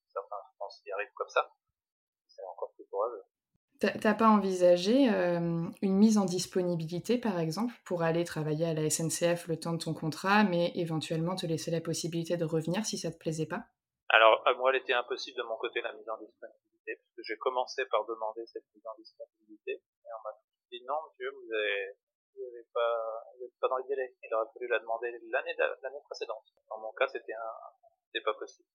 Certains, 0.07 0.41
je 0.51 0.57
pense, 0.57 0.81
y 0.85 0.91
arrivent 0.91 1.13
comme 1.15 1.29
ça. 1.29 1.49
C'est 2.27 2.43
encore 2.45 2.71
plus 2.75 2.85
courageux. 2.85 3.23
T'as 3.79 4.13
pas 4.13 4.29
envisagé 4.29 5.09
euh, 5.11 5.67
une 5.81 5.95
mise 5.97 6.17
en 6.17 6.25
disponibilité, 6.25 7.17
par 7.17 7.39
exemple, 7.39 7.73
pour 7.83 8.03
aller 8.03 8.23
travailler 8.23 8.65
à 8.67 8.73
la 8.73 8.89
SNCF 8.89 9.47
le 9.47 9.59
temps 9.59 9.73
de 9.73 9.83
ton 9.83 9.93
contrat, 9.93 10.43
mais 10.43 10.71
éventuellement 10.75 11.35
te 11.35 11.45
laisser 11.45 11.71
la 11.71 11.81
possibilité 11.81 12.37
de 12.37 12.45
revenir 12.45 12.85
si 12.85 12.97
ça 12.97 13.11
te 13.11 13.17
plaisait 13.17 13.45
pas? 13.45 13.65
Alors, 14.09 14.43
moi, 14.57 14.71
elle 14.71 14.81
était 14.81 14.93
impossible 14.93 15.37
de 15.37 15.43
mon 15.43 15.57
côté, 15.57 15.81
la 15.81 15.91
mise 15.93 16.07
en 16.07 16.17
disponibilité, 16.17 16.95
parce 16.95 17.15
que 17.17 17.23
j'ai 17.23 17.37
commencé 17.37 17.85
par 17.91 18.05
demander 18.05 18.45
cette 18.45 18.63
mise 18.73 18.85
en 18.87 18.95
disponibilité, 18.97 19.71
et 19.73 20.09
on 20.13 20.23
m'a 20.23 20.31
dit 20.71 20.81
non, 20.87 20.95
monsieur, 21.09 21.31
vous 21.31 21.53
avez, 21.53 21.97
vous 22.35 22.43
avez 22.43 22.63
pas, 22.73 23.67
dans 23.67 23.77
les 23.77 23.87
délais. 23.89 24.15
Il 24.23 24.33
aurait 24.33 24.47
fallu 24.53 24.67
la 24.67 24.79
demander 24.79 25.11
l'année, 25.31 25.55
l'année 25.57 26.03
précédente. 26.05 26.45
Dans 26.69 26.79
mon 26.79 26.91
cas, 26.93 27.07
c'était 27.07 27.33
un, 27.33 27.53
c'était 28.07 28.23
pas 28.23 28.33
possible. 28.35 28.69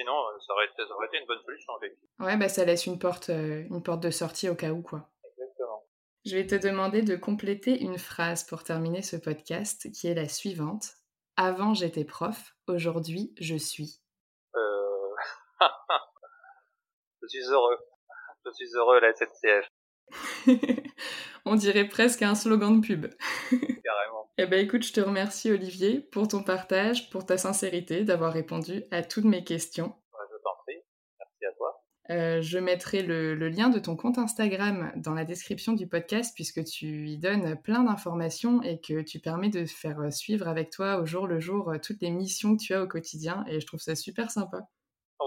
Sinon, 0.00 0.14
euh, 0.14 0.38
ça 0.46 0.54
aurait, 0.54 0.64
été, 0.64 0.82
ça 0.88 0.94
aurait 0.94 1.08
été 1.08 1.18
une 1.18 1.26
bonne 1.26 1.42
solution, 1.44 1.74
effectivement. 1.76 2.24
Ouais, 2.24 2.36
bah 2.38 2.48
ça 2.48 2.64
laisse 2.64 2.86
une 2.86 2.98
porte, 2.98 3.28
euh, 3.28 3.64
une 3.68 3.82
porte 3.82 4.00
de 4.00 4.10
sortie 4.10 4.48
au 4.48 4.54
cas 4.54 4.70
où, 4.70 4.80
quoi. 4.80 5.10
Exactement. 5.24 5.84
Je 6.24 6.36
vais 6.36 6.46
te 6.46 6.54
demander 6.54 7.02
de 7.02 7.16
compléter 7.16 7.78
une 7.82 7.98
phrase 7.98 8.44
pour 8.44 8.64
terminer 8.64 9.02
ce 9.02 9.16
podcast, 9.16 9.92
qui 9.92 10.06
est 10.06 10.14
la 10.14 10.26
suivante. 10.26 10.94
Avant 11.36 11.74
j'étais 11.74 12.04
prof, 12.04 12.54
aujourd'hui 12.66 13.34
je 13.38 13.56
suis. 13.56 14.00
Euh... 14.54 15.14
je 17.22 17.28
suis 17.28 17.44
heureux. 17.50 17.78
Je 18.46 18.52
suis 18.52 18.74
heureux 18.76 18.96
à 18.96 19.00
la 19.00 19.14
SNCF. 19.14 19.68
On 21.44 21.54
dirait 21.54 21.88
presque 21.88 22.22
un 22.22 22.34
slogan 22.34 22.80
de 22.80 22.86
pub. 22.86 23.06
Carrément. 23.50 24.30
Eh 24.38 24.46
ben 24.46 24.64
écoute, 24.64 24.84
je 24.84 24.92
te 24.92 25.00
remercie 25.00 25.50
Olivier 25.50 26.00
pour 26.00 26.28
ton 26.28 26.42
partage, 26.42 27.10
pour 27.10 27.26
ta 27.26 27.38
sincérité, 27.38 28.04
d'avoir 28.04 28.32
répondu 28.32 28.84
à 28.90 29.02
toutes 29.02 29.24
mes 29.24 29.44
questions. 29.44 29.94
Je 30.12 30.36
t'en 30.42 30.50
prie. 30.64 30.82
Merci 31.18 31.44
à 31.46 31.56
toi. 31.56 31.84
Euh, 32.10 32.42
je 32.42 32.58
mettrai 32.58 33.02
le, 33.02 33.34
le, 33.34 33.48
lien 33.48 33.68
de 33.68 33.78
ton 33.78 33.96
compte 33.96 34.18
Instagram 34.18 34.92
dans 34.96 35.14
la 35.14 35.24
description 35.24 35.72
du 35.72 35.86
podcast 35.86 36.32
puisque 36.34 36.64
tu 36.64 37.08
y 37.08 37.18
donnes 37.18 37.60
plein 37.62 37.84
d'informations 37.84 38.62
et 38.62 38.80
que 38.80 39.02
tu 39.02 39.18
permets 39.20 39.50
de 39.50 39.64
faire 39.64 40.12
suivre 40.12 40.48
avec 40.48 40.70
toi 40.70 41.00
au 41.00 41.06
jour 41.06 41.26
le 41.26 41.40
jour 41.40 41.72
toutes 41.82 42.00
les 42.00 42.10
missions 42.10 42.56
que 42.56 42.62
tu 42.62 42.74
as 42.74 42.82
au 42.82 42.86
quotidien 42.88 43.44
et 43.48 43.60
je 43.60 43.66
trouve 43.66 43.80
ça 43.80 43.94
super 43.94 44.30
sympa. 44.30 44.68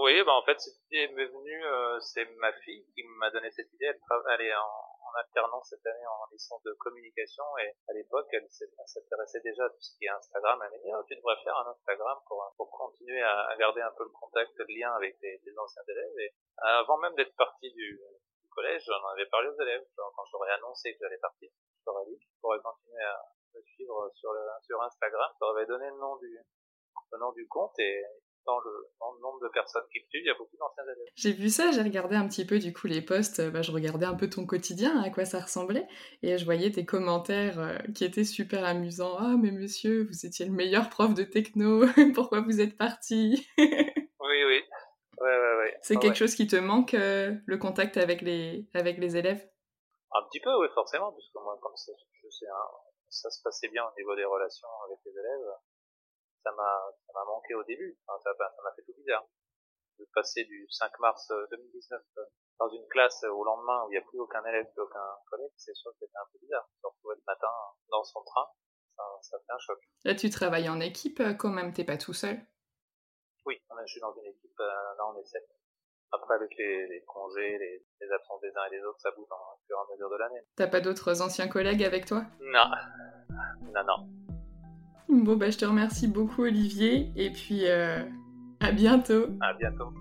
Oui, 0.04 0.22
bah 0.22 0.36
en 0.36 0.44
fait, 0.44 0.60
cette 0.60 0.84
idée 0.92 1.08
m'est 1.16 1.32
venue, 1.32 1.64
euh, 1.64 1.98
c'est 1.98 2.28
ma 2.36 2.52
fille 2.60 2.84
qui 2.92 3.02
m'a 3.16 3.30
donné 3.30 3.50
cette 3.52 3.72
idée. 3.72 3.86
Elle, 3.86 3.98
elle 4.32 4.40
est 4.42 4.54
en, 4.54 5.14
alternance 5.16 5.70
cette 5.70 5.86
année 5.86 6.06
en 6.06 6.26
licence 6.30 6.62
de 6.64 6.74
communication 6.74 7.44
et 7.62 7.72
à 7.88 7.92
l'époque, 7.94 8.26
elle 8.32 8.46
s'intéressait 8.50 9.40
déjà 9.40 9.64
à 9.64 9.70
tout 9.70 9.80
ce 9.80 9.96
qui 9.96 10.04
est 10.04 10.10
Instagram. 10.10 10.60
Elle 10.60 10.72
m'a 10.72 10.76
dit, 10.76 10.92
oh, 10.92 11.02
tu 11.08 11.16
devrais 11.16 11.42
faire 11.42 11.56
un 11.56 11.70
Instagram 11.70 12.18
pour, 12.26 12.70
continuer 12.70 13.22
à, 13.22 13.56
garder 13.56 13.80
un 13.80 13.92
peu 13.96 14.04
le 14.04 14.10
contact, 14.10 14.52
le 14.58 14.66
lien 14.68 14.92
avec 14.92 15.16
les, 15.22 15.40
anciens 15.56 15.82
élèves. 15.88 16.18
Et 16.18 16.34
avant 16.58 16.98
même 16.98 17.14
d'être 17.14 17.34
partie 17.36 17.72
du, 17.72 17.98
collège, 18.50 18.84
j'en 18.84 19.08
avais 19.08 19.26
parlé 19.26 19.48
aux 19.48 19.62
élèves. 19.62 19.86
Quand 19.96 20.24
j'aurais 20.30 20.50
annoncé 20.50 20.92
que 20.92 20.98
j'allais 21.00 21.16
partir, 21.16 21.48
ai 21.48 22.10
dit 22.10 22.18
qu'ils 22.18 22.40
pourraient 22.42 22.60
continuer 22.60 23.04
à 23.04 23.24
me 23.54 23.62
suivre 23.62 24.10
sur, 24.16 24.34
le, 24.34 24.42
sur 24.66 24.82
Instagram. 24.82 25.32
Avais 25.40 25.64
donné 25.64 25.88
le 25.88 25.96
nom 25.96 26.16
du, 26.16 26.38
le 27.12 27.18
nom 27.18 27.32
du 27.32 27.48
compte 27.48 27.78
et 27.78 28.04
dans 28.46 28.58
le, 28.58 28.70
dans 29.00 29.12
le, 29.12 29.20
nombre 29.20 29.40
de 29.42 29.48
personnes 29.48 29.82
qui 29.92 30.00
me 30.00 30.04
suivent, 30.08 30.22
il 30.24 30.26
y 30.26 30.30
a 30.30 30.34
beaucoup 30.34 30.56
d'anciens 30.56 30.84
élèves. 30.84 31.08
J'ai 31.16 31.32
vu 31.32 31.48
ça, 31.48 31.70
j'ai 31.72 31.82
regardé 31.82 32.16
un 32.16 32.28
petit 32.28 32.44
peu 32.44 32.58
du 32.58 32.72
coup 32.72 32.86
les 32.86 33.02
posts, 33.02 33.40
bah, 33.50 33.62
je 33.62 33.72
regardais 33.72 34.06
un 34.06 34.14
peu 34.14 34.28
ton 34.28 34.46
quotidien, 34.46 35.02
à 35.02 35.10
quoi 35.10 35.24
ça 35.24 35.40
ressemblait, 35.40 35.86
et 36.22 36.38
je 36.38 36.44
voyais 36.44 36.70
tes 36.70 36.84
commentaires 36.84 37.58
euh, 37.58 37.78
qui 37.94 38.04
étaient 38.04 38.24
super 38.24 38.64
amusants. 38.64 39.16
Ah, 39.18 39.36
mais 39.40 39.50
monsieur, 39.50 40.04
vous 40.04 40.26
étiez 40.26 40.46
le 40.46 40.52
meilleur 40.52 40.90
prof 40.90 41.14
de 41.14 41.24
techno, 41.24 41.84
pourquoi 42.14 42.40
vous 42.40 42.60
êtes 42.60 42.76
parti? 42.76 43.48
Oui, 44.26 44.42
oui. 44.42 44.62
Ouais, 45.20 45.38
ouais, 45.38 45.56
ouais. 45.58 45.76
C'est 45.82 45.98
ah, 45.98 46.00
quelque 46.00 46.16
chose 46.16 46.34
qui 46.34 46.46
te 46.46 46.56
manque, 46.56 46.94
euh, 46.94 47.34
le 47.44 47.58
contact 47.58 47.98
avec 47.98 48.22
les, 48.22 48.66
avec 48.72 48.96
les 48.96 49.18
élèves? 49.18 49.46
Un 50.12 50.22
petit 50.30 50.40
peu, 50.40 50.50
oui, 50.60 50.66
forcément, 50.72 51.12
parce 51.12 51.28
que 51.28 51.38
moi, 51.40 51.58
comme 51.60 51.76
ça, 51.76 51.92
je 52.22 52.28
sais, 52.30 52.46
hein, 52.46 52.66
ça 53.10 53.30
se 53.30 53.42
passait 53.42 53.68
bien 53.68 53.84
au 53.84 54.00
niveau 54.00 54.16
des 54.16 54.24
relations 54.24 54.68
avec 54.86 54.98
les 55.04 55.12
élèves 55.12 55.46
ça 56.44 56.52
m'a 56.52 56.92
ça 57.06 57.12
m'a 57.14 57.24
manqué 57.24 57.54
au 57.54 57.64
début. 57.64 57.98
Enfin, 58.06 58.20
ça 58.22 58.30
m'a 58.38 58.46
ça 58.48 58.76
fait 58.76 58.82
tout 58.82 58.94
bizarre. 58.96 59.26
De 59.98 60.06
passer 60.12 60.44
du 60.44 60.66
5 60.70 60.98
mars 61.00 61.32
2019 61.50 62.02
dans 62.58 62.68
une 62.68 62.86
classe 62.88 63.24
au 63.24 63.44
lendemain 63.44 63.84
où 63.84 63.90
il 63.90 63.92
n'y 63.92 63.98
a 63.98 64.02
plus 64.02 64.18
aucun 64.18 64.44
élève, 64.44 64.66
plus 64.72 64.82
aucun 64.82 65.06
collègue, 65.30 65.52
c'est 65.56 65.74
sûr 65.74 65.90
que 65.92 65.98
c'était 66.00 66.18
un 66.18 66.28
peu 66.32 66.38
bizarre. 66.40 66.68
Retrouver 66.82 67.16
le 67.16 67.22
matin 67.26 67.50
dans 67.90 68.04
son 68.04 68.22
train, 68.22 68.46
ça, 68.96 69.02
ça 69.22 69.38
fait 69.38 69.52
un 69.52 69.58
choc. 69.58 69.78
Là, 70.04 70.14
tu 70.14 70.30
travailles 70.30 70.68
en 70.68 70.80
équipe 70.80 71.22
quand 71.38 71.50
même, 71.50 71.72
t'es 71.72 71.84
pas 71.84 71.96
tout 71.96 72.12
seul 72.12 72.38
Oui, 73.46 73.60
je 73.86 73.92
suis 73.92 74.00
dans 74.00 74.14
une 74.14 74.26
équipe, 74.26 74.60
euh, 74.60 74.94
là 74.98 75.06
on 75.08 75.18
est 75.18 75.24
sept. 75.24 75.48
Après, 76.12 76.34
avec 76.34 76.54
les, 76.56 76.86
les 76.86 77.04
congés, 77.04 77.58
les, 77.58 77.84
les, 78.00 78.12
absences 78.12 78.40
des 78.40 78.52
uns 78.56 78.66
et 78.66 78.70
des 78.70 78.84
autres, 78.84 79.00
ça 79.00 79.10
bouge 79.10 79.26
au 79.30 79.66
fur 79.66 79.76
et 79.76 79.80
à 79.80 79.92
mesure 79.92 80.10
de 80.10 80.16
l'année. 80.16 80.40
T'as 80.56 80.68
pas 80.68 80.80
d'autres 80.80 81.22
anciens 81.22 81.48
collègues 81.48 81.82
avec 81.82 82.06
toi? 82.06 82.22
Non. 82.40 82.70
Non, 83.72 83.84
non. 83.84 84.23
Bon, 85.08 85.36
bah, 85.36 85.50
je 85.50 85.58
te 85.58 85.64
remercie 85.64 86.08
beaucoup, 86.08 86.42
Olivier, 86.42 87.12
et 87.16 87.30
puis 87.30 87.66
euh, 87.66 88.02
à 88.60 88.72
bientôt. 88.72 89.26
À 89.40 89.54
bientôt. 89.54 89.92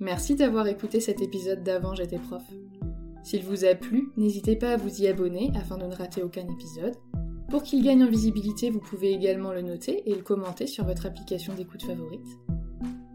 Merci 0.00 0.34
d'avoir 0.34 0.66
écouté 0.66 1.00
cet 1.00 1.20
épisode 1.20 1.62
d'Avant 1.62 1.94
J'étais 1.94 2.18
prof. 2.18 2.42
S'il 3.22 3.42
vous 3.42 3.64
a 3.64 3.74
plu, 3.74 4.10
n'hésitez 4.16 4.56
pas 4.56 4.72
à 4.72 4.76
vous 4.76 5.02
y 5.02 5.06
abonner 5.06 5.52
afin 5.54 5.76
de 5.76 5.84
ne 5.84 5.94
rater 5.94 6.22
aucun 6.22 6.48
épisode. 6.48 6.94
Pour 7.50 7.62
qu'il 7.62 7.84
gagne 7.84 8.04
en 8.04 8.08
visibilité, 8.08 8.70
vous 8.70 8.80
pouvez 8.80 9.12
également 9.12 9.52
le 9.52 9.62
noter 9.62 10.08
et 10.08 10.14
le 10.14 10.22
commenter 10.22 10.66
sur 10.66 10.84
votre 10.84 11.06
application 11.06 11.54
d'écoute 11.54 11.82
favorite. 11.82 12.38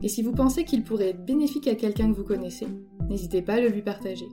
Et 0.03 0.09
si 0.09 0.21
vous 0.21 0.33
pensez 0.33 0.63
qu'il 0.65 0.83
pourrait 0.83 1.09
être 1.09 1.25
bénéfique 1.25 1.67
à 1.67 1.75
quelqu'un 1.75 2.11
que 2.11 2.17
vous 2.17 2.23
connaissez, 2.23 2.67
n'hésitez 3.09 3.41
pas 3.41 3.55
à 3.55 3.61
le 3.61 3.69
lui 3.69 3.81
partager. 3.81 4.27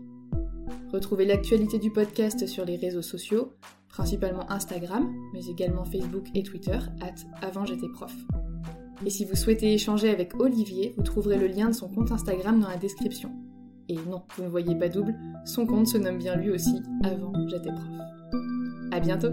Retrouvez 0.92 1.24
l'actualité 1.24 1.78
du 1.78 1.90
podcast 1.90 2.46
sur 2.46 2.64
les 2.64 2.76
réseaux 2.76 3.02
sociaux, 3.02 3.52
principalement 3.88 4.50
Instagram, 4.50 5.11
mais 5.32 5.44
également 5.46 5.85
Facebook 5.85 6.26
et 6.35 6.42
Twitter, 6.42 6.78
at 7.00 7.14
avant 7.46 7.64
j'étais 7.64 7.88
prof. 7.88 8.14
Et 9.04 9.11
si 9.11 9.24
vous 9.24 9.35
souhaitez 9.35 9.72
échanger 9.74 10.11
avec 10.11 10.38
Olivier, 10.40 10.94
vous 10.96 11.02
trouverez 11.02 11.38
le 11.38 11.46
lien 11.46 11.68
de 11.68 11.74
son 11.74 11.88
compte 11.88 12.12
Instagram 12.12 12.61
dans 12.61 12.68
la 12.68 12.76
description. 12.76 13.30
Et 13.88 13.96
non, 13.96 14.22
vous 14.37 14.44
ne 14.44 14.48
voyez 14.48 14.74
pas 14.76 14.88
double, 14.88 15.14
son 15.44 15.66
compte 15.66 15.88
se 15.88 15.98
nomme 15.98 16.18
bien 16.18 16.37
lui 16.37 16.50
aussi, 16.50 16.82
avant 17.02 17.32
j'étais 17.48 17.72
prof. 17.72 17.88
À 18.92 19.00
bientôt! 19.00 19.32